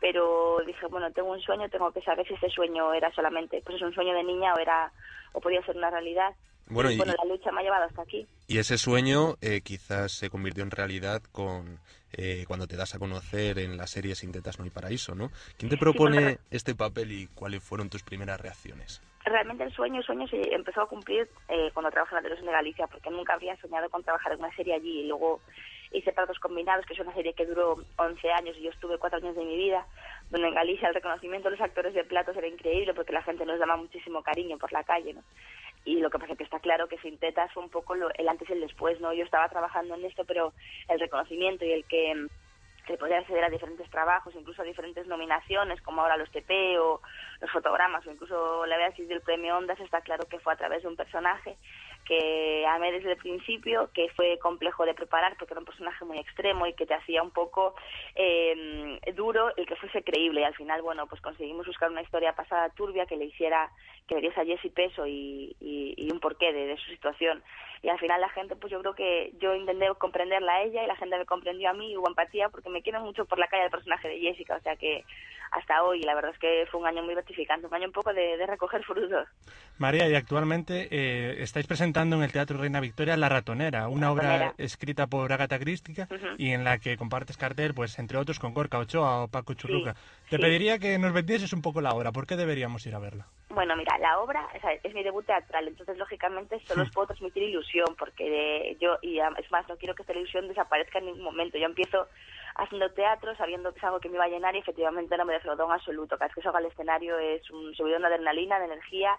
Pero 0.00 0.58
dije, 0.66 0.86
bueno, 0.88 1.10
tengo 1.12 1.30
un 1.30 1.40
sueño, 1.40 1.70
tengo 1.70 1.90
que 1.92 2.02
saber 2.02 2.26
si 2.26 2.34
ese 2.34 2.50
sueño 2.50 2.92
era 2.92 3.10
solamente, 3.12 3.62
pues 3.64 3.76
es 3.76 3.82
un 3.82 3.94
sueño 3.94 4.12
de 4.14 4.24
niña 4.24 4.52
o 4.54 4.58
era, 4.58 4.92
o 5.32 5.40
podía 5.40 5.62
ser 5.62 5.76
una 5.76 5.90
realidad. 5.90 6.34
Bueno, 6.68 6.90
y, 6.90 6.96
bueno, 6.96 7.14
la 7.16 7.24
lucha 7.24 7.52
me 7.52 7.60
ha 7.60 7.62
llevado 7.62 7.84
hasta 7.84 8.02
aquí. 8.02 8.26
Y 8.48 8.58
ese 8.58 8.78
sueño 8.78 9.36
eh, 9.40 9.60
quizás 9.62 10.12
se 10.12 10.30
convirtió 10.30 10.62
en 10.64 10.70
realidad 10.70 11.22
con 11.32 11.78
eh, 12.12 12.44
cuando 12.46 12.66
te 12.66 12.76
das 12.76 12.94
a 12.94 12.98
conocer 12.98 13.58
en 13.58 13.76
la 13.76 13.86
serie 13.86 14.14
Sin 14.14 14.32
tetas 14.32 14.58
no 14.58 14.64
hay 14.64 14.70
paraíso, 14.70 15.14
¿no? 15.14 15.30
¿Quién 15.58 15.70
te 15.70 15.76
propone 15.76 16.20
bueno. 16.20 16.38
este 16.50 16.74
papel 16.74 17.12
y 17.12 17.26
cuáles 17.28 17.62
fueron 17.62 17.88
tus 17.88 18.02
primeras 18.02 18.40
reacciones? 18.40 19.02
realmente 19.26 19.64
el 19.64 19.72
sueño, 19.72 19.98
el 19.98 20.06
sueño 20.06 20.26
se 20.28 20.40
empezó 20.54 20.82
a 20.82 20.88
cumplir 20.88 21.28
eh, 21.48 21.70
cuando 21.74 21.90
trabajé 21.90 22.14
en 22.14 22.16
la 22.16 22.22
televisión 22.22 22.46
de 22.46 22.52
Galicia, 22.52 22.86
porque 22.86 23.10
nunca 23.10 23.34
había 23.34 23.56
soñado 23.56 23.90
con 23.90 24.02
trabajar 24.02 24.32
en 24.32 24.38
una 24.38 24.54
serie 24.54 24.74
allí. 24.74 25.00
Y 25.00 25.06
luego 25.08 25.40
hice 25.92 26.12
Platos 26.12 26.38
Combinados, 26.38 26.86
que 26.86 26.94
es 26.94 27.00
una 27.00 27.12
serie 27.12 27.34
que 27.34 27.44
duró 27.44 27.76
11 27.96 28.30
años 28.30 28.56
y 28.56 28.62
yo 28.62 28.70
estuve 28.70 28.98
cuatro 28.98 29.18
años 29.18 29.34
de 29.34 29.44
mi 29.44 29.56
vida, 29.56 29.84
donde 30.30 30.48
en 30.48 30.54
Galicia 30.54 30.88
el 30.88 30.94
reconocimiento 30.94 31.50
de 31.50 31.56
los 31.56 31.64
actores 31.64 31.94
de 31.94 32.04
platos 32.04 32.36
era 32.36 32.46
increíble 32.46 32.94
porque 32.94 33.12
la 33.12 33.22
gente 33.22 33.44
nos 33.44 33.58
daba 33.58 33.76
muchísimo 33.76 34.22
cariño 34.22 34.58
por 34.58 34.72
la 34.72 34.84
calle, 34.84 35.14
¿no? 35.14 35.22
Y 35.86 36.00
lo 36.00 36.10
que 36.10 36.18
pasa 36.20 36.32
es 36.34 36.38
que 36.38 36.44
está 36.44 36.60
claro 36.60 36.88
que 36.88 36.98
Sin 36.98 37.18
fue 37.54 37.64
un 37.64 37.70
poco 37.70 37.94
lo- 37.96 38.10
el 38.16 38.28
antes 38.28 38.50
y 38.50 38.54
el 38.54 38.60
después, 38.62 39.00
¿no? 39.00 39.14
Yo 39.14 39.24
estaba 39.24 39.48
trabajando 39.48 39.94
en 39.96 40.04
esto, 40.06 40.26
pero 40.26 40.54
el 40.88 41.00
reconocimiento 41.00 41.64
y 41.64 41.72
el 41.72 41.86
que 41.86 42.14
mm, 42.16 42.28
que 42.86 42.98
poder 42.98 43.14
acceder 43.18 43.44
a 43.44 43.50
diferentes 43.50 43.90
trabajos, 43.90 44.34
incluso 44.36 44.62
a 44.62 44.66
diferentes 44.66 45.06
nominaciones, 45.08 45.82
como 45.82 46.02
ahora 46.02 46.16
los 46.18 46.30
TP 46.32 46.78
o 46.80 47.02
los 47.40 47.50
fotogramas, 47.52 48.06
o 48.06 48.12
incluso 48.12 48.66
la 48.66 48.78
Beatriz 48.78 49.08
del 49.08 49.22
premio 49.22 49.58
Ondas, 49.58 49.80
está 49.80 50.02
claro 50.02 50.26
que 50.28 50.40
fue 50.40 50.52
a 50.54 50.56
través 50.56 50.82
de 50.82 50.88
un 50.88 50.96
personaje 50.96 51.58
que 52.06 52.64
amé 52.66 52.92
desde 52.92 53.12
el 53.12 53.18
principio, 53.18 53.90
que 53.92 54.08
fue 54.16 54.38
complejo 54.38 54.84
de 54.84 54.94
preparar 54.94 55.36
porque 55.38 55.54
era 55.54 55.60
un 55.60 55.66
personaje 55.66 56.04
muy 56.04 56.18
extremo 56.18 56.66
y 56.66 56.74
que 56.74 56.86
te 56.86 56.94
hacía 56.94 57.22
un 57.22 57.32
poco 57.32 57.74
eh, 58.14 58.98
duro 59.14 59.54
el 59.56 59.66
que 59.66 59.76
fuese 59.76 60.02
creíble. 60.02 60.40
Y 60.40 60.44
al 60.44 60.54
final, 60.54 60.82
bueno, 60.82 61.06
pues 61.06 61.20
conseguimos 61.20 61.66
buscar 61.66 61.90
una 61.90 62.02
historia 62.02 62.34
pasada 62.34 62.70
turbia 62.70 63.06
que 63.06 63.16
le 63.16 63.26
hiciera, 63.26 63.70
que 64.06 64.14
le 64.14 64.22
diese 64.22 64.40
a 64.40 64.44
Jesse 64.44 64.72
peso 64.72 65.06
y, 65.06 65.56
y, 65.60 66.10
un 66.12 66.20
porqué 66.20 66.52
de, 66.52 66.76
su 66.76 66.90
situación. 66.90 67.42
Y 67.82 67.88
al 67.88 67.98
final 67.98 68.20
la 68.20 68.28
gente, 68.30 68.56
pues 68.56 68.70
yo 68.70 68.80
creo 68.80 68.94
que 68.94 69.32
yo 69.40 69.54
intenté 69.54 69.86
comprenderla 69.98 70.54
a 70.54 70.62
ella 70.62 70.84
y 70.84 70.86
la 70.86 70.96
gente 70.96 71.18
me 71.18 71.26
comprendió 71.26 71.68
a 71.68 71.72
mí 71.72 71.90
y 71.90 71.96
hubo 71.96 72.08
empatía 72.08 72.48
porque 72.48 72.70
me 72.70 72.82
quiero 72.82 73.00
mucho 73.00 73.26
por 73.26 73.38
la 73.38 73.48
calle 73.48 73.62
del 73.62 73.70
personaje 73.70 74.08
de 74.08 74.20
Jessica. 74.20 74.56
O 74.56 74.60
sea 74.60 74.76
que 74.76 75.04
hasta 75.52 75.82
hoy, 75.82 76.00
la 76.02 76.14
verdad 76.14 76.32
es 76.32 76.38
que 76.38 76.66
fue 76.70 76.80
un 76.80 76.86
año 76.86 77.02
muy 77.02 77.14
gratificante, 77.14 77.66
un 77.66 77.74
año 77.74 77.86
un 77.86 77.92
poco 77.92 78.12
de, 78.12 78.36
recoger 78.46 78.82
frutos. 78.84 79.28
María, 79.78 80.08
y 80.08 80.14
actualmente 80.14 80.88
eh, 80.90 81.42
estáis 81.42 81.66
presentando 81.96 82.16
en 82.16 82.24
el 82.24 82.32
Teatro 82.32 82.58
Reina 82.58 82.78
Victoria 82.78 83.16
La 83.16 83.30
Ratonera, 83.30 83.88
una 83.88 84.12
obra 84.12 84.52
escrita 84.58 85.06
por 85.06 85.32
Agatha 85.32 85.58
Christie 85.58 86.06
y 86.36 86.50
en 86.50 86.62
la 86.62 86.76
que 86.76 86.98
compartes 86.98 87.38
cartel, 87.38 87.72
pues 87.72 87.98
entre 87.98 88.18
otros 88.18 88.38
con 88.38 88.52
Gorka 88.52 88.78
Ochoa 88.78 89.22
o 89.22 89.28
Paco 89.28 89.54
Churruca. 89.54 89.94
Te 90.28 90.36
sí. 90.36 90.42
pediría 90.42 90.78
que 90.78 90.98
nos 90.98 91.14
vendieses 91.14 91.54
un 91.54 91.62
poco 91.62 91.80
la 91.80 91.94
obra, 91.94 92.12
¿por 92.12 92.26
qué 92.26 92.36
deberíamos 92.36 92.84
ir 92.84 92.94
a 92.94 92.98
verla? 92.98 93.28
Bueno, 93.48 93.74
mira, 93.76 93.96
la 93.96 94.18
obra 94.18 94.46
o 94.54 94.60
sea, 94.60 94.72
es 94.74 94.92
mi 94.92 95.02
debut 95.02 95.24
teatral, 95.24 95.68
entonces 95.68 95.96
lógicamente 95.96 96.60
solo 96.66 96.82
os 96.82 96.90
puedo 96.90 97.06
transmitir 97.06 97.44
ilusión, 97.44 97.96
porque 97.98 98.72
eh, 98.72 98.76
yo, 98.78 98.98
y 99.00 99.18
es 99.18 99.50
más, 99.50 99.66
no 99.66 99.76
quiero 99.78 99.94
que 99.94 100.02
esta 100.02 100.12
ilusión 100.12 100.48
desaparezca 100.48 100.98
en 100.98 101.06
ningún 101.06 101.24
momento. 101.24 101.56
Yo 101.56 101.64
empiezo 101.64 102.08
haciendo 102.56 102.90
teatro, 102.90 103.34
sabiendo 103.36 103.72
que 103.72 103.78
es 103.78 103.84
algo 103.84 104.00
que 104.00 104.10
me 104.10 104.18
va 104.18 104.24
a 104.24 104.28
llenar 104.28 104.54
y 104.54 104.58
efectivamente 104.58 105.16
no 105.16 105.24
me 105.24 105.32
defraudó 105.32 105.64
en 105.64 105.72
absoluto. 105.72 106.18
Cada 106.18 106.28
vez 106.28 106.34
que 106.34 106.42
salgo 106.42 106.58
al 106.58 106.66
escenario 106.66 107.18
es 107.18 107.50
un 107.50 107.74
subidón 107.74 108.02
de 108.02 108.08
adrenalina, 108.08 108.58
de 108.58 108.66
energía, 108.66 109.16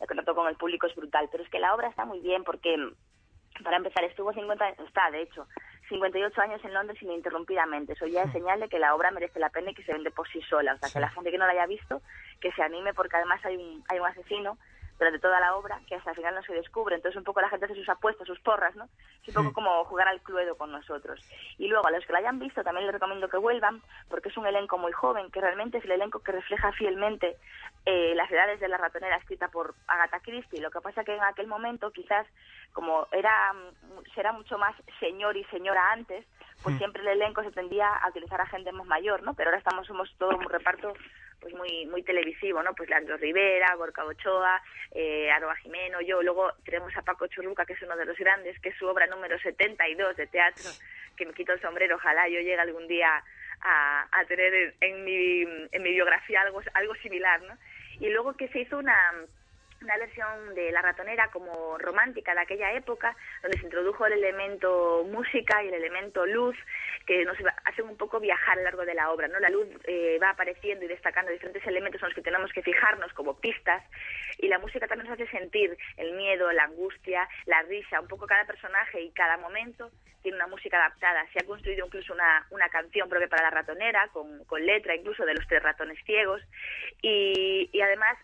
el 0.00 0.06
contacto 0.06 0.34
con 0.34 0.48
el 0.48 0.56
público 0.56 0.86
es 0.86 0.94
brutal. 0.94 1.28
Pero 1.30 1.44
es 1.44 1.50
que 1.50 1.58
la 1.58 1.74
obra 1.74 1.88
está 1.88 2.04
muy 2.04 2.20
bien 2.20 2.44
porque, 2.44 2.76
mm, 2.76 3.62
para 3.62 3.76
empezar, 3.76 4.04
estuvo 4.04 4.32
50, 4.32 4.68
está 4.68 5.10
de 5.10 5.22
hecho, 5.22 5.46
58 5.88 6.40
años 6.40 6.64
en 6.64 6.74
Londres 6.74 7.02
ininterrumpidamente. 7.02 7.94
Eso 7.94 8.06
ya 8.06 8.22
es 8.22 8.32
señal 8.32 8.60
de 8.60 8.68
que 8.68 8.78
la 8.78 8.94
obra 8.94 9.10
merece 9.10 9.40
la 9.40 9.50
pena 9.50 9.70
y 9.70 9.74
que 9.74 9.82
se 9.82 9.92
vende 9.92 10.10
por 10.10 10.28
sí 10.28 10.40
sola. 10.42 10.74
O 10.74 10.78
sea, 10.78 10.90
que 10.90 11.00
la 11.00 11.10
gente 11.10 11.30
que 11.30 11.38
no 11.38 11.46
la 11.46 11.52
haya 11.52 11.66
visto, 11.66 12.02
que 12.40 12.52
se 12.52 12.62
anime 12.62 12.94
porque 12.94 13.16
además 13.16 13.44
hay 13.44 13.56
un, 13.56 13.82
hay 13.88 13.98
un 13.98 14.06
asesino 14.06 14.58
durante 14.98 15.20
toda 15.20 15.38
la 15.40 15.54
obra 15.54 15.80
que 15.86 15.94
hasta 15.94 16.10
el 16.10 16.16
final 16.16 16.34
no 16.34 16.42
se 16.42 16.52
descubre. 16.52 16.96
Entonces 16.96 17.16
un 17.16 17.24
poco 17.24 17.40
la 17.40 17.48
gente 17.48 17.66
hace 17.66 17.74
sus 17.74 17.88
apuestas, 17.88 18.26
sus 18.26 18.40
porras, 18.40 18.74
¿no? 18.76 18.88
Es 19.22 19.28
un 19.28 19.44
poco 19.44 19.54
como 19.54 19.84
jugar 19.84 20.08
al 20.08 20.20
cluedo 20.20 20.56
con 20.56 20.72
nosotros. 20.72 21.20
Y 21.58 21.68
luego 21.68 21.86
a 21.86 21.90
los 21.90 22.04
que 22.04 22.12
la 22.12 22.18
hayan 22.18 22.38
visto 22.38 22.62
también 22.64 22.86
les 22.86 22.94
recomiendo 22.94 23.28
que 23.28 23.36
vuelvan 23.36 23.82
porque 24.08 24.28
es 24.28 24.36
un 24.36 24.46
elenco 24.46 24.78
muy 24.78 24.92
joven, 24.92 25.30
que 25.30 25.40
realmente 25.40 25.78
es 25.78 25.84
el 25.84 25.92
elenco 25.92 26.20
que 26.20 26.32
refleja 26.32 26.72
fielmente 26.72 27.36
eh, 27.86 28.14
las 28.14 28.30
edades 28.30 28.60
de 28.60 28.68
la 28.68 28.76
ratonera 28.76 29.16
escrita 29.16 29.48
por 29.48 29.74
Agatha 29.86 30.20
Christie. 30.20 30.60
Lo 30.60 30.70
que 30.70 30.80
pasa 30.80 31.04
que 31.04 31.14
en 31.14 31.22
aquel 31.22 31.46
momento 31.46 31.90
quizás 31.92 32.26
como 32.72 33.06
era 33.12 33.52
mm, 33.52 34.14
será 34.14 34.32
mucho 34.32 34.58
más 34.58 34.74
señor 35.00 35.36
y 35.36 35.44
señora 35.44 35.92
antes, 35.92 36.24
pues 36.62 36.76
siempre 36.76 37.02
el 37.02 37.08
elenco 37.08 37.42
se 37.42 37.52
tendía 37.52 37.88
a 37.88 38.08
utilizar 38.08 38.40
a 38.40 38.46
gente 38.46 38.72
más 38.72 38.86
mayor, 38.86 39.22
¿no? 39.22 39.34
Pero 39.34 39.50
ahora 39.50 39.58
estamos 39.58 39.86
somos 39.86 40.12
todo 40.18 40.36
un 40.36 40.48
reparto 40.48 40.92
pues 41.40 41.54
muy 41.54 41.86
muy 41.86 42.02
televisivo, 42.02 42.62
¿no? 42.62 42.74
Pues 42.74 42.88
Leandro 42.88 43.16
Rivera, 43.16 43.74
Gorka 43.76 44.04
Ochoa, 44.04 44.60
eh, 44.92 45.30
Aroa 45.30 45.56
Jimeno, 45.56 46.00
yo, 46.00 46.22
luego 46.22 46.52
tenemos 46.64 46.96
a 46.96 47.02
Paco 47.02 47.26
Churruca, 47.26 47.64
que 47.64 47.74
es 47.74 47.82
uno 47.82 47.96
de 47.96 48.04
los 48.04 48.16
grandes, 48.16 48.58
que 48.60 48.70
es 48.70 48.76
su 48.76 48.86
obra 48.86 49.06
número 49.06 49.38
72 49.38 50.16
de 50.16 50.26
teatro, 50.26 50.70
que 51.16 51.26
me 51.26 51.32
quito 51.32 51.52
el 51.52 51.60
sombrero, 51.60 51.96
ojalá 51.96 52.28
yo 52.28 52.40
llegue 52.40 52.58
algún 52.58 52.88
día 52.88 53.22
a, 53.60 54.08
a 54.10 54.24
tener 54.24 54.54
en, 54.54 54.74
en 54.80 55.04
mi, 55.04 55.42
en 55.72 55.82
mi 55.82 55.90
biografía 55.90 56.42
algo, 56.42 56.60
algo 56.74 56.94
similar, 56.96 57.42
¿no? 57.42 57.56
Y 58.00 58.10
luego 58.10 58.36
que 58.36 58.48
se 58.48 58.60
hizo 58.60 58.78
una 58.78 58.96
una 59.82 59.96
versión 59.98 60.54
de 60.54 60.72
La 60.72 60.82
ratonera 60.82 61.30
como 61.30 61.78
romántica 61.78 62.34
de 62.34 62.40
aquella 62.40 62.72
época, 62.72 63.16
donde 63.42 63.58
se 63.58 63.64
introdujo 63.64 64.06
el 64.06 64.14
elemento 64.14 65.04
música 65.04 65.62
y 65.62 65.68
el 65.68 65.74
elemento 65.74 66.26
luz, 66.26 66.56
que 67.06 67.24
nos 67.24 67.36
hacen 67.64 67.86
un 67.86 67.96
poco 67.96 68.20
viajar 68.20 68.54
a 68.54 68.56
lo 68.56 68.64
largo 68.64 68.84
de 68.84 68.94
la 68.94 69.10
obra. 69.10 69.28
¿no? 69.28 69.38
La 69.38 69.48
luz 69.48 69.66
eh, 69.84 70.18
va 70.22 70.30
apareciendo 70.30 70.84
y 70.84 70.88
destacando 70.88 71.32
diferentes 71.32 71.66
elementos 71.66 72.02
en 72.02 72.08
los 72.08 72.14
que 72.14 72.22
tenemos 72.22 72.52
que 72.52 72.62
fijarnos 72.62 73.12
como 73.12 73.38
pistas, 73.40 73.82
y 74.38 74.48
la 74.48 74.58
música 74.58 74.86
también 74.86 75.08
nos 75.08 75.20
hace 75.20 75.30
sentir 75.30 75.76
el 75.96 76.12
miedo, 76.12 76.50
la 76.52 76.64
angustia, 76.64 77.28
la 77.46 77.62
risa, 77.62 78.00
un 78.00 78.08
poco 78.08 78.26
cada 78.26 78.44
personaje 78.44 79.00
y 79.00 79.10
cada 79.10 79.36
momento 79.36 79.90
tiene 80.22 80.36
una 80.36 80.46
música 80.46 80.76
adaptada. 80.76 81.26
Se 81.32 81.38
ha 81.40 81.46
construido 81.46 81.86
incluso 81.86 82.12
una, 82.12 82.46
una 82.50 82.68
canción 82.68 83.08
propia 83.08 83.28
para 83.28 83.42
la 83.42 83.50
ratonera, 83.50 84.08
con, 84.12 84.44
con 84.44 84.64
letra 84.64 84.94
incluso 84.94 85.24
de 85.24 85.34
los 85.34 85.46
tres 85.46 85.62
ratones 85.62 85.98
ciegos, 86.04 86.42
y, 87.02 87.70
y 87.72 87.80
además 87.80 88.16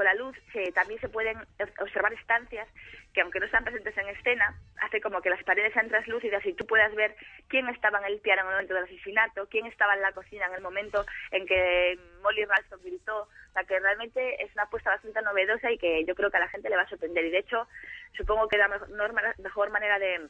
con 0.00 0.06
la 0.06 0.14
luz 0.14 0.34
se, 0.54 0.72
también 0.72 0.98
se 0.98 1.10
pueden 1.10 1.36
observar 1.78 2.10
estancias 2.14 2.66
que 3.12 3.20
aunque 3.20 3.38
no 3.38 3.44
están 3.44 3.64
presentes 3.64 3.94
en 3.98 4.08
escena, 4.08 4.58
hace 4.80 4.98
como 5.02 5.20
que 5.20 5.28
las 5.28 5.44
paredes 5.44 5.74
sean 5.74 5.90
translúcidas 5.90 6.42
y 6.46 6.54
tú 6.54 6.64
puedas 6.64 6.94
ver 6.94 7.14
quién 7.48 7.68
estaba 7.68 7.98
en 7.98 8.06
el 8.06 8.18
piano 8.20 8.40
en 8.40 8.46
el 8.46 8.52
momento 8.54 8.72
del 8.72 8.84
asesinato, 8.84 9.46
quién 9.50 9.66
estaba 9.66 9.92
en 9.92 10.00
la 10.00 10.12
cocina 10.12 10.46
en 10.46 10.54
el 10.54 10.62
momento 10.62 11.04
en 11.32 11.46
que 11.46 11.98
Molly 12.22 12.46
Ralston 12.46 12.80
gritó, 12.82 13.24
o 13.24 13.52
sea 13.52 13.64
que 13.64 13.78
realmente 13.78 14.42
es 14.42 14.50
una 14.54 14.62
apuesta 14.62 14.88
bastante 14.88 15.20
novedosa 15.20 15.70
y 15.70 15.76
que 15.76 16.02
yo 16.06 16.14
creo 16.14 16.30
que 16.30 16.38
a 16.38 16.40
la 16.40 16.48
gente 16.48 16.70
le 16.70 16.76
va 16.76 16.82
a 16.82 16.88
sorprender. 16.88 17.26
Y 17.26 17.30
de 17.30 17.40
hecho 17.40 17.68
supongo 18.16 18.48
que 18.48 18.56
la 18.56 18.68
mejor, 18.68 19.70
manera 19.70 19.98
de 19.98 20.28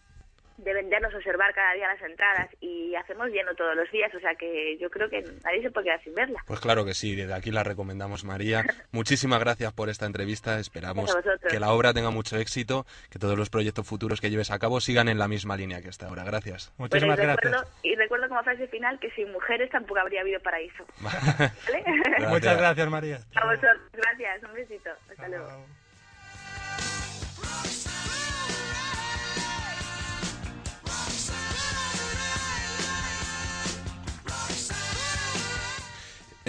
de 0.65 0.75
vendernos, 0.75 1.15
observar 1.15 1.53
cada 1.55 1.75
día 1.75 1.89
las 1.89 2.03
entradas 2.03 2.49
y 2.61 2.95
hacemos 2.95 3.29
lleno 3.29 3.55
todos 3.55 3.75
los 3.75 3.91
días, 3.91 4.15
o 4.15 4.21
sea 4.21 4.35
que 4.35 4.77
yo 4.79 4.91
creo 4.91 5.09
que 5.09 5.23
nadie 5.45 5.63
se 5.63 5.71
puede 5.71 5.87
quedar 5.87 6.05
sin 6.05 6.15
verla. 6.15 6.43
Pues 6.47 6.61
claro 6.61 6.85
que 6.85 6.95
sí, 6.95 7.15
desde 7.17 7.35
aquí 7.35 7.51
la 7.51 7.65
recomendamos 7.65 8.25
María. 8.25 8.65
Muchísimas 8.93 9.41
gracias 9.41 9.73
por 9.73 9.89
esta 9.89 10.07
entrevista, 10.07 10.59
esperamos 10.59 11.17
que 11.49 11.61
la 11.61 11.71
obra 11.73 11.93
tenga 11.93 12.11
mucho 12.11 12.37
éxito, 12.37 12.87
que 13.11 13.19
todos 13.19 13.39
los 13.39 13.51
proyectos 13.51 13.87
futuros 13.87 14.21
que 14.21 14.31
lleves 14.31 14.51
a 14.51 14.59
cabo 14.59 14.81
sigan 14.81 15.09
en 15.09 15.19
la 15.19 15.29
misma 15.29 15.57
línea 15.57 15.81
que 15.81 15.89
hasta 15.89 16.07
ahora. 16.07 16.25
Gracias. 16.25 16.73
Muchísimas 16.79 17.19
gracias. 17.19 17.65
y 17.83 17.95
recuerdo 17.95 18.29
como 18.29 18.43
frase 18.43 18.67
final 18.69 18.99
que 19.01 19.11
sin 19.13 19.31
mujeres 19.33 19.71
tampoco 19.71 20.01
habría 20.01 20.21
habido 20.21 20.41
paraíso. 20.41 20.85
Muchas 22.29 22.59
gracias 22.59 22.89
María. 22.89 23.21
A 23.35 23.47
vosotros, 23.47 23.77
gracias, 23.93 24.43
un 24.43 24.55
besito, 24.55 24.91
hasta 25.11 25.29
luego. 25.29 25.67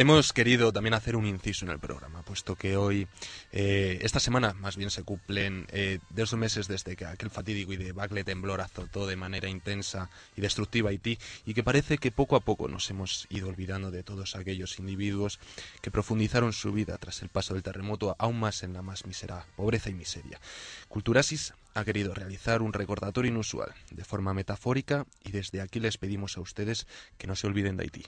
Hemos 0.01 0.33
querido 0.33 0.73
también 0.73 0.95
hacer 0.95 1.15
un 1.15 1.27
inciso 1.27 1.63
en 1.63 1.69
el 1.69 1.77
programa, 1.77 2.23
puesto 2.23 2.55
que 2.55 2.75
hoy, 2.75 3.07
eh, 3.51 3.99
esta 4.01 4.19
semana 4.19 4.53
más 4.53 4.75
bien 4.75 4.89
se 4.89 5.03
cumplen 5.03 5.67
eh, 5.69 5.99
dos 6.09 6.33
meses 6.33 6.67
desde 6.67 6.95
que 6.95 7.05
aquel 7.05 7.29
fatídico 7.29 7.71
y 7.71 7.77
debacle 7.77 8.23
temblor 8.23 8.61
azotó 8.61 9.05
de 9.05 9.15
manera 9.15 9.47
intensa 9.47 10.09
y 10.35 10.41
destructiva 10.41 10.89
Haití 10.89 11.19
y 11.45 11.53
que 11.53 11.61
parece 11.61 11.99
que 11.99 12.09
poco 12.09 12.35
a 12.35 12.39
poco 12.39 12.67
nos 12.67 12.89
hemos 12.89 13.27
ido 13.29 13.47
olvidando 13.47 13.91
de 13.91 14.01
todos 14.01 14.35
aquellos 14.35 14.79
individuos 14.79 15.39
que 15.83 15.91
profundizaron 15.91 16.51
su 16.51 16.71
vida 16.73 16.97
tras 16.97 17.21
el 17.21 17.29
paso 17.29 17.53
del 17.53 17.61
terremoto 17.61 18.15
aún 18.17 18.39
más 18.39 18.63
en 18.63 18.73
la 18.73 18.81
más 18.81 19.05
mísera 19.05 19.45
pobreza 19.55 19.91
y 19.91 19.93
miseria. 19.93 20.41
Culturasis 20.87 21.53
ha 21.75 21.85
querido 21.85 22.15
realizar 22.15 22.63
un 22.63 22.73
recordatorio 22.73 23.29
inusual, 23.29 23.71
de 23.91 24.03
forma 24.03 24.33
metafórica, 24.33 25.05
y 25.23 25.29
desde 25.29 25.61
aquí 25.61 25.79
les 25.79 25.99
pedimos 25.99 26.37
a 26.37 26.41
ustedes 26.41 26.87
que 27.19 27.27
no 27.27 27.35
se 27.35 27.45
olviden 27.45 27.77
de 27.77 27.83
Haití. 27.83 28.05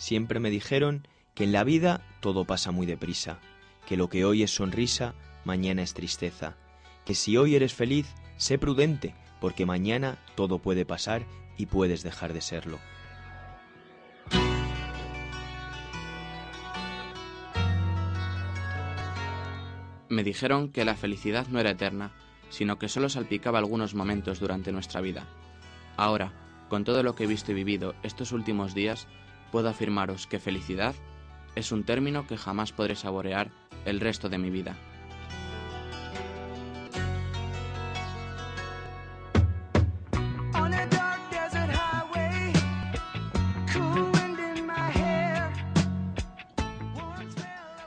Siempre 0.00 0.40
me 0.40 0.48
dijeron 0.48 1.06
que 1.34 1.44
en 1.44 1.52
la 1.52 1.62
vida 1.62 2.00
todo 2.20 2.46
pasa 2.46 2.70
muy 2.70 2.86
deprisa, 2.86 3.38
que 3.86 3.98
lo 3.98 4.08
que 4.08 4.24
hoy 4.24 4.42
es 4.42 4.50
sonrisa, 4.50 5.14
mañana 5.44 5.82
es 5.82 5.92
tristeza, 5.92 6.56
que 7.04 7.14
si 7.14 7.36
hoy 7.36 7.54
eres 7.54 7.74
feliz, 7.74 8.06
sé 8.38 8.56
prudente, 8.56 9.14
porque 9.42 9.66
mañana 9.66 10.16
todo 10.36 10.58
puede 10.58 10.86
pasar 10.86 11.26
y 11.58 11.66
puedes 11.66 12.02
dejar 12.02 12.32
de 12.32 12.40
serlo. 12.40 12.78
Me 20.08 20.24
dijeron 20.24 20.70
que 20.70 20.86
la 20.86 20.94
felicidad 20.94 21.46
no 21.48 21.60
era 21.60 21.72
eterna, 21.72 22.12
sino 22.48 22.78
que 22.78 22.88
solo 22.88 23.10
salpicaba 23.10 23.58
algunos 23.58 23.94
momentos 23.94 24.40
durante 24.40 24.72
nuestra 24.72 25.02
vida. 25.02 25.26
Ahora, 25.98 26.32
con 26.70 26.84
todo 26.84 27.02
lo 27.02 27.14
que 27.14 27.24
he 27.24 27.26
visto 27.26 27.52
y 27.52 27.54
vivido 27.54 27.94
estos 28.02 28.32
últimos 28.32 28.74
días, 28.74 29.06
puedo 29.50 29.68
afirmaros 29.68 30.26
que 30.26 30.38
felicidad 30.38 30.94
es 31.54 31.72
un 31.72 31.84
término 31.84 32.26
que 32.26 32.36
jamás 32.36 32.72
podré 32.72 32.94
saborear 32.96 33.50
el 33.84 34.00
resto 34.00 34.28
de 34.28 34.38
mi 34.38 34.50
vida. 34.50 34.76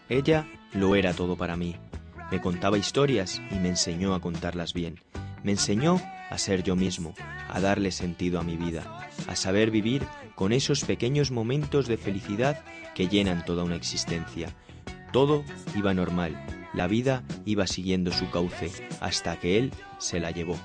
Ella 0.09 0.45
lo 0.73 0.95
era 0.95 1.11
todo 1.13 1.35
para 1.35 1.55
mí. 1.55 1.75
Me 2.29 2.39
contaba 2.39 2.77
historias 2.77 3.41
y 3.49 3.55
me 3.55 3.69
enseñó 3.69 4.13
a 4.13 4.21
contarlas 4.21 4.73
bien. 4.73 4.99
Me 5.43 5.51
enseñó 5.51 5.99
a 6.33 6.39
ser 6.39 6.63
yo 6.63 6.75
mismo, 6.75 7.13
a 7.47 7.59
darle 7.59 7.91
sentido 7.91 8.39
a 8.39 8.43
mi 8.43 8.57
vida, 8.57 9.07
a 9.27 9.35
saber 9.35 9.69
vivir 9.69 10.03
con 10.33 10.51
esos 10.51 10.83
pequeños 10.83 11.29
momentos 11.29 11.87
de 11.87 11.95
felicidad 11.95 12.63
que 12.95 13.07
llenan 13.07 13.45
toda 13.45 13.63
una 13.63 13.75
existencia. 13.75 14.49
Todo 15.11 15.43
iba 15.75 15.93
normal, 15.93 16.43
la 16.73 16.87
vida 16.87 17.23
iba 17.45 17.67
siguiendo 17.67 18.11
su 18.11 18.31
cauce, 18.31 18.71
hasta 18.99 19.39
que 19.39 19.59
él 19.59 19.71
se 19.99 20.19
la 20.19 20.31
llevó. 20.31 20.57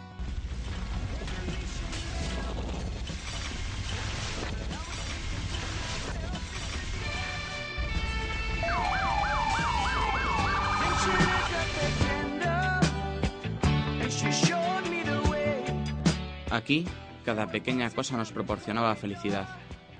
Aquí, 16.68 16.84
cada 17.24 17.46
pequeña 17.46 17.88
cosa 17.88 18.18
nos 18.18 18.30
proporcionaba 18.30 18.94
felicidad. 18.94 19.48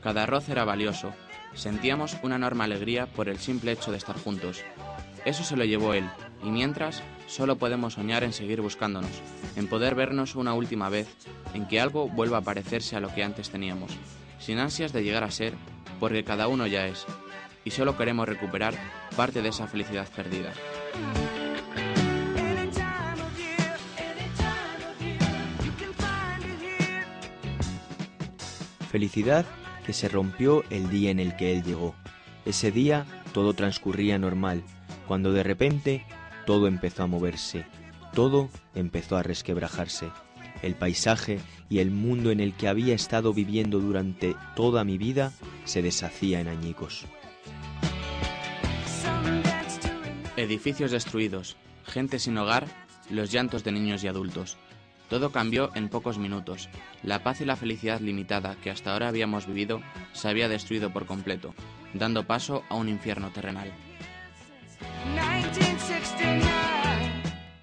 Cada 0.03 0.25
arroz 0.25 0.51
era 0.51 0.67
valioso. 0.67 1.15
Sentíamos 1.55 2.19
una 2.23 2.37
enorme 2.37 2.65
alegría 2.65 3.07
por 3.07 3.31
el 3.31 3.39
simple 3.39 3.73
hecho 3.73 3.91
de 3.91 3.97
estar 3.97 4.19
juntos. 4.19 4.63
Eso 5.25 5.45
se 5.45 5.57
lo 5.57 5.65
llevó 5.65 5.95
él, 5.95 6.05
y 6.45 6.51
mientras, 6.51 7.03
solo 7.27 7.57
podemos 7.57 7.95
soñar 7.95 8.23
en 8.23 8.35
seguir 8.35 8.61
buscándonos, 8.61 9.11
en 9.57 9.67
poder 9.67 9.95
vernos 9.95 10.35
una 10.35 10.53
última 10.53 10.91
vez, 10.91 11.09
en 11.55 11.67
que 11.67 11.81
algo 11.81 12.07
vuelva 12.07 12.37
a 12.37 12.43
parecerse 12.43 12.97
a 12.97 13.01
lo 13.01 13.15
que 13.15 13.25
antes 13.25 13.49
teníamos, 13.49 13.91
sin 14.39 14.59
ansias 14.59 14.93
de 14.93 15.03
llegar 15.03 15.25
a 15.25 15.31
ser, 15.31 15.55
porque 15.99 16.23
cada 16.23 16.49
uno 16.49 16.67
ya 16.67 16.87
es, 16.87 17.07
y 17.65 17.71
solo 17.71 17.97
queremos 17.97 18.29
recuperar 18.29 18.75
parte 19.17 19.41
de 19.41 19.49
esa 19.49 19.69
felicidad 19.69 20.07
perdida. 20.15 20.53
Felicidad 28.91 29.45
que 29.85 29.93
se 29.93 30.09
rompió 30.09 30.65
el 30.71 30.89
día 30.91 31.11
en 31.11 31.21
el 31.21 31.37
que 31.37 31.53
él 31.53 31.63
llegó. 31.63 31.95
Ese 32.45 32.71
día 32.71 33.05
todo 33.33 33.53
transcurría 33.53 34.19
normal, 34.19 34.63
cuando 35.07 35.33
de 35.33 35.43
repente 35.43 36.07
todo 36.47 36.67
empezó 36.67 37.03
a 37.03 37.07
moverse, 37.07 37.67
todo 38.15 38.49
empezó 38.75 39.17
a 39.17 39.23
resquebrajarse. 39.23 40.11
El 40.63 40.75
paisaje 40.75 41.39
y 41.69 41.79
el 41.79 41.91
mundo 41.91 42.31
en 42.31 42.41
el 42.41 42.55
que 42.55 42.69
había 42.69 42.95
estado 42.95 43.33
viviendo 43.33 43.79
durante 43.79 44.35
toda 44.57 44.85
mi 44.85 44.99
vida 44.99 45.33
se 45.65 45.83
deshacía 45.83 46.41
en 46.41 46.49
añicos. 46.49 47.05
Edificios 50.37 50.91
destruidos, 50.91 51.57
gente 51.85 52.19
sin 52.19 52.39
hogar, 52.39 52.67
los 53.11 53.31
llantos 53.31 53.65
de 53.65 53.73
niños 53.73 54.05
y 54.05 54.09
adultos. 54.09 54.57
Todo 55.09 55.33
cambió 55.33 55.71
en 55.75 55.89
pocos 55.89 56.19
minutos. 56.19 56.69
La 57.03 57.23
paz 57.23 57.41
y 57.41 57.45
la 57.45 57.57
felicidad 57.57 58.01
limitada 58.01 58.57
que 58.57 58.71
hasta 58.71 58.93
ahora 58.93 59.09
habíamos 59.09 59.47
vivido 59.47 59.81
se 60.13 60.29
había 60.29 60.49
destruido 60.49 60.93
por 60.93 61.07
completo, 61.07 61.55
dando 61.95 62.27
paso 62.27 62.63
a 62.69 62.75
un 62.75 62.89
infierno 62.89 63.31
terrenal. 63.31 63.73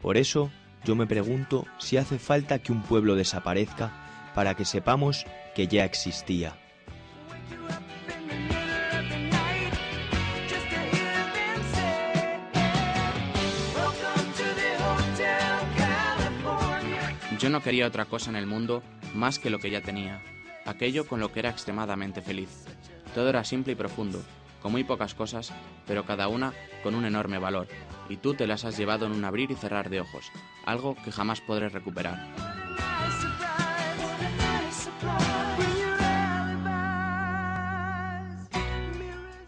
Por 0.02 0.18
eso 0.18 0.52
yo 0.84 0.96
me 0.96 1.08
pregunto 1.08 1.66
si 1.78 1.98
hace 1.98 2.20
falta 2.20 2.60
que 2.60 2.72
un 2.72 2.82
pueblo 2.82 3.16
desaparezca 3.16 3.92
para 4.36 4.54
que 4.56 4.66
sepamos 4.66 5.26
que 5.56 5.68
ya 5.68 5.86
existía. 5.86 6.56
Yo 17.46 17.52
no 17.52 17.62
quería 17.62 17.86
otra 17.86 18.06
cosa 18.06 18.32
en 18.32 18.38
el 18.38 18.48
mundo 18.48 18.82
más 19.14 19.38
que 19.38 19.52
lo 19.52 19.60
que 19.60 19.70
ya 19.70 19.80
tenía, 19.80 20.20
aquello 20.66 21.06
con 21.06 21.20
lo 21.20 21.32
que 21.32 21.42
era 21.42 21.52
extremadamente 21.52 22.24
feliz. 22.24 22.50
Todo 23.14 23.30
era 23.30 23.44
simple 23.44 23.74
y 23.74 23.76
profundo, 23.76 24.20
con 24.64 24.72
muy 24.72 24.84
pocas 24.84 25.14
cosas, 25.14 25.54
pero 25.86 26.08
cada 26.08 26.28
una 26.28 26.54
con 26.82 26.96
un 26.96 27.06
enorme 27.06 27.38
valor, 27.38 27.68
y 28.10 28.18
tú 28.18 28.34
te 28.34 28.48
las 28.48 28.66
has 28.66 28.80
llevado 28.80 29.06
en 29.06 29.12
un 29.12 29.24
abrir 29.24 29.52
y 29.52 29.56
cerrar 29.56 29.92
de 29.92 30.02
ojos, 30.02 30.32
algo 30.66 30.96
que 30.96 31.12
jamás 31.12 31.40
podré 31.40 31.70
recuperar. 31.70 32.34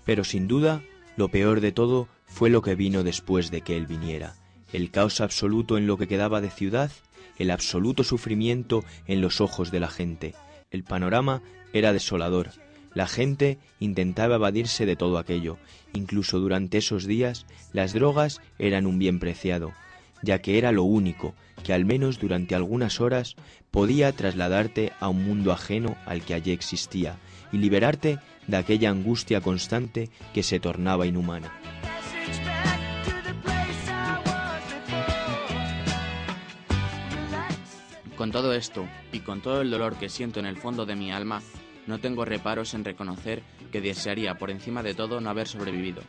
Pero 0.06 0.24
sin 0.24 0.48
duda, 0.48 0.84
lo 1.16 1.30
peor 1.30 1.62
de 1.62 1.72
todo 1.72 2.08
fue 2.28 2.52
lo 2.52 2.62
que 2.62 2.76
vino 2.76 3.02
después 3.02 3.50
de 3.50 3.62
que 3.62 3.76
él 3.76 3.88
viniera, 3.88 4.36
el 4.72 4.92
caos 4.92 5.20
absoluto 5.20 5.80
en 5.80 5.88
lo 5.88 5.98
que 5.98 6.08
quedaba 6.08 6.42
de 6.42 6.52
ciudad, 6.52 6.92
el 7.39 7.52
absoluto 7.52 8.04
sufrimiento 8.04 8.84
en 9.06 9.21
los 9.21 9.41
ojos 9.41 9.71
de 9.71 9.80
la 9.80 9.89
gente. 9.89 10.36
El 10.71 10.84
panorama 10.84 11.41
era 11.73 11.93
desolador. 11.93 12.50
La 12.93 13.08
gente 13.08 13.58
intentaba 13.80 14.36
evadirse 14.36 14.86
de 14.86 14.95
todo 14.95 15.17
aquello. 15.17 15.58
Incluso 15.93 16.39
durante 16.39 16.78
esos 16.78 17.06
días 17.06 17.45
las 17.73 17.93
drogas 17.93 18.41
eran 18.58 18.86
un 18.86 19.00
bien 19.00 19.19
preciado, 19.19 19.73
ya 20.23 20.39
que 20.41 20.58
era 20.58 20.71
lo 20.71 20.84
único 20.84 21.36
que 21.63 21.73
al 21.73 21.86
menos 21.86 22.19
durante 22.19 22.56
algunas 22.56 23.02
horas 23.02 23.36
podía 23.71 24.12
trasladarte 24.12 24.93
a 25.00 25.10
un 25.10 25.26
mundo 25.26 25.52
ajeno 25.52 25.95
al 26.06 26.21
que 26.21 26.34
allí 26.34 26.52
existía 26.52 27.17
y 27.52 27.58
liberarte 27.58 28.19
de 28.47 28.58
aquella 28.58 28.89
angustia 28.89 29.41
constante 29.41 30.10
que 30.34 30.43
se 30.43 30.60
tornaba 30.60 31.06
inhumana. 31.06 31.52
Con 38.17 38.32
todo 38.32 38.51
esto 38.53 38.88
y 39.12 39.19
con 39.19 39.41
todo 39.41 39.62
el 39.62 39.69
dolor 39.69 39.95
que 39.95 40.10
siento 40.10 40.39
en 40.39 40.47
el 40.47 40.58
fondo 40.58 40.88
de 40.88 40.95
mi 40.95 41.12
alma, 41.12 41.43
no 41.86 41.99
tengo 41.99 42.25
reparos 42.25 42.73
en 42.73 42.84
reconocer 42.84 43.43
que 43.71 43.80
desearía 43.80 44.39
por 44.39 44.49
encima 44.49 44.82
de 44.82 44.95
todo 44.95 45.21
no 45.21 45.30
haber 45.30 45.47
sobrevivido. 45.47 46.01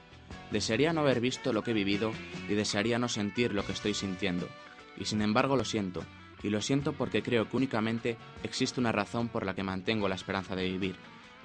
Desearía 0.50 0.94
no 0.94 1.02
haber 1.02 1.20
visto 1.20 1.52
lo 1.52 1.62
que 1.62 1.72
he 1.72 1.74
vivido 1.74 2.12
y 2.48 2.54
desearía 2.54 2.98
no 2.98 3.08
sentir 3.08 3.52
lo 3.52 3.66
que 3.66 3.72
estoy 3.72 3.92
sintiendo. 3.92 4.48
Y 4.96 5.04
sin 5.04 5.20
embargo 5.20 5.54
lo 5.54 5.66
siento, 5.66 6.02
y 6.42 6.48
lo 6.48 6.62
siento 6.62 6.94
porque 6.94 7.22
creo 7.22 7.46
que 7.46 7.58
únicamente 7.58 8.16
existe 8.42 8.80
una 8.80 8.90
razón 8.90 9.28
por 9.28 9.44
la 9.44 9.54
que 9.54 9.62
mantengo 9.62 10.08
la 10.08 10.14
esperanza 10.14 10.56
de 10.56 10.64
vivir, 10.64 10.96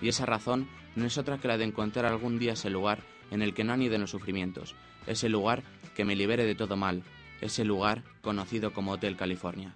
y 0.02 0.08
esa 0.08 0.26
razón 0.26 0.70
no 0.96 1.06
es 1.06 1.18
otra 1.18 1.40
que 1.40 1.50
la 1.50 1.58
de 1.58 1.66
encontrar 1.66 2.06
algún 2.06 2.40
día 2.40 2.54
ese 2.54 2.70
lugar 2.70 3.00
en 3.32 3.42
el 3.42 3.54
que 3.54 3.66
no 3.66 3.74
aniden 3.74 4.00
los 4.00 4.12
sufrimientos, 4.12 4.76
ese 5.08 5.28
lugar 5.28 5.62
que 5.94 6.06
me 6.06 6.16
libere 6.16 6.46
de 6.46 6.56
todo 6.56 6.78
mal, 6.78 7.04
ese 7.42 7.66
lugar 7.66 8.04
conocido 8.22 8.72
como 8.72 8.94
Hotel 8.94 9.18
California. 9.18 9.76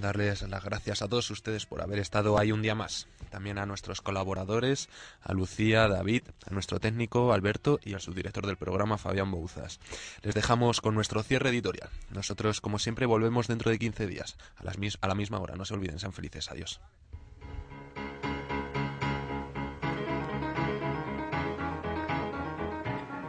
Darles 0.00 0.42
las 0.42 0.64
gracias 0.64 1.02
a 1.02 1.08
todos 1.08 1.30
ustedes 1.30 1.66
por 1.66 1.80
haber 1.80 1.98
estado 1.98 2.38
ahí 2.38 2.52
un 2.52 2.62
día 2.62 2.74
más. 2.74 3.06
También 3.30 3.58
a 3.58 3.66
nuestros 3.66 4.00
colaboradores, 4.00 4.88
a 5.22 5.32
Lucía, 5.32 5.88
David, 5.88 6.22
a 6.46 6.52
nuestro 6.52 6.80
técnico 6.80 7.32
Alberto 7.32 7.78
y 7.82 7.94
al 7.94 8.00
subdirector 8.00 8.46
del 8.46 8.56
programa 8.56 8.98
Fabián 8.98 9.30
Bouzas. 9.30 9.80
Les 10.22 10.34
dejamos 10.34 10.80
con 10.80 10.94
nuestro 10.94 11.22
cierre 11.22 11.50
editorial. 11.50 11.90
Nosotros, 12.10 12.60
como 12.60 12.78
siempre, 12.78 13.06
volvemos 13.06 13.46
dentro 13.46 13.70
de 13.70 13.78
15 13.78 14.06
días, 14.06 14.36
a, 14.56 14.62
a 14.62 15.08
la 15.08 15.14
misma 15.14 15.38
hora. 15.38 15.56
No 15.56 15.64
se 15.64 15.74
olviden, 15.74 15.98
sean 15.98 16.12
felices. 16.12 16.50
Adiós. 16.50 16.80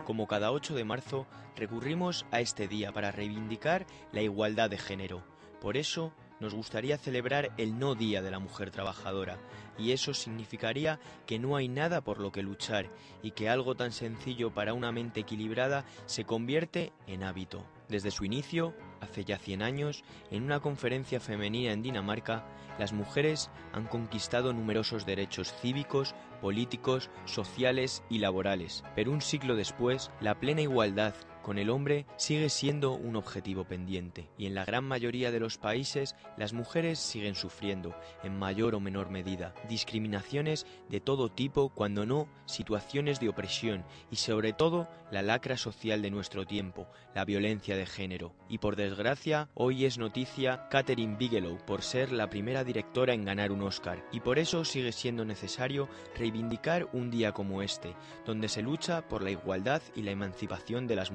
Como 0.06 0.28
cada 0.28 0.52
8 0.52 0.76
de 0.76 0.84
marzo, 0.84 1.26
recurrimos 1.56 2.26
a 2.32 2.40
este 2.40 2.68
día 2.68 2.92
para 2.92 3.12
reivindicar 3.12 3.86
la 4.12 4.22
igualdad 4.22 4.70
de 4.70 4.78
género. 4.78 5.24
Por 5.60 5.78
eso, 5.78 6.14
nos 6.40 6.54
gustaría 6.54 6.98
celebrar 6.98 7.52
el 7.58 7.80
no 7.80 7.96
Día 7.96 8.22
de 8.22 8.32
la 8.32 8.40
Mujer 8.40 8.72
Trabajadora, 8.72 9.38
y 9.78 9.92
eso 9.92 10.14
significaría 10.14 11.00
que 11.26 11.40
no 11.40 11.56
hay 11.56 11.68
nada 11.68 12.02
por 12.02 12.20
lo 12.20 12.32
que 12.32 12.44
luchar 12.44 12.90
y 13.22 13.32
que 13.32 13.50
algo 13.50 13.76
tan 13.76 13.92
sencillo 13.92 14.54
para 14.54 14.74
una 14.74 14.92
mente 14.92 15.22
equilibrada 15.22 15.86
se 16.06 16.26
convierte 16.26 16.94
en 17.08 17.24
hábito. 17.24 17.66
Desde 17.90 18.12
su 18.12 18.26
inicio, 18.26 18.74
hace 19.02 19.26
ya 19.26 19.38
100 19.38 19.62
años, 19.62 20.04
en 20.32 20.44
una 20.44 20.60
conferencia 20.60 21.20
femenina 21.20 21.72
en 21.72 21.84
Dinamarca, 21.84 22.46
las 22.80 22.94
mujeres 22.94 23.50
han 23.74 23.86
conquistado 23.86 24.54
numerosos 24.54 25.06
derechos 25.06 25.54
cívicos, 25.62 26.16
políticos, 26.42 27.10
sociales 27.26 28.04
y 28.10 28.20
laborales, 28.20 28.84
pero 28.96 29.12
un 29.12 29.22
siglo 29.22 29.56
después, 29.56 30.12
la 30.20 30.40
plena 30.40 30.62
igualdad 30.62 31.14
con 31.46 31.60
el 31.60 31.70
hombre 31.70 32.08
sigue 32.18 32.50
siendo 32.50 32.94
un 32.94 33.16
objetivo 33.16 33.66
pendiente 33.66 34.28
y 34.36 34.48
en 34.48 34.56
la 34.56 34.66
gran 34.66 34.84
mayoría 34.84 35.30
de 35.30 35.40
los 35.40 35.60
países 35.60 36.16
las 36.38 36.54
mujeres 36.54 36.98
siguen 36.98 37.36
sufriendo, 37.36 37.96
en 38.24 38.36
mayor 38.36 38.74
o 38.74 38.80
menor 38.80 39.12
medida, 39.12 39.54
discriminaciones 39.70 40.66
de 40.90 41.02
todo 41.02 41.30
tipo, 41.30 41.70
cuando 41.70 42.04
no 42.08 42.28
situaciones 42.46 43.20
de 43.20 43.30
opresión 43.30 43.86
y 44.10 44.16
sobre 44.16 44.54
todo 44.54 44.90
la 45.12 45.22
lacra 45.22 45.56
social 45.56 46.02
de 46.02 46.10
nuestro 46.10 46.48
tiempo, 46.48 46.88
la 47.14 47.26
violencia 47.26 47.78
de 47.78 47.86
género. 47.86 48.34
Y 48.50 48.58
por 48.58 48.76
desgracia, 48.76 49.48
hoy 49.54 49.86
es 49.86 50.00
noticia 50.00 50.68
Catherine 50.70 51.16
Bigelow 51.16 51.60
por 51.68 51.84
ser 51.84 52.12
la 52.12 52.28
primera 52.28 52.64
directora 52.64 53.14
en 53.14 53.24
ganar 53.24 53.52
un 53.52 53.62
Oscar 53.62 54.04
y 54.12 54.22
por 54.22 54.40
eso 54.40 54.66
sigue 54.66 54.92
siendo 54.92 55.26
necesario 55.26 55.90
reivindicar 56.16 56.90
un 56.92 57.12
día 57.12 57.34
como 57.34 57.62
este, 57.62 57.96
donde 58.26 58.50
se 58.50 58.64
lucha 58.64 59.08
por 59.08 59.22
la 59.22 59.30
igualdad 59.30 59.84
y 59.96 60.02
la 60.02 60.10
emancipación 60.10 60.88
de 60.88 60.96
las 60.96 61.12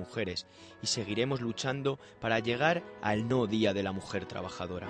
y 0.82 0.86
seguiremos 0.86 1.40
luchando 1.40 1.98
para 2.20 2.38
llegar 2.38 2.82
al 3.02 3.28
no 3.28 3.46
Día 3.46 3.72
de 3.72 3.82
la 3.82 3.92
Mujer 3.92 4.26
Trabajadora. 4.26 4.86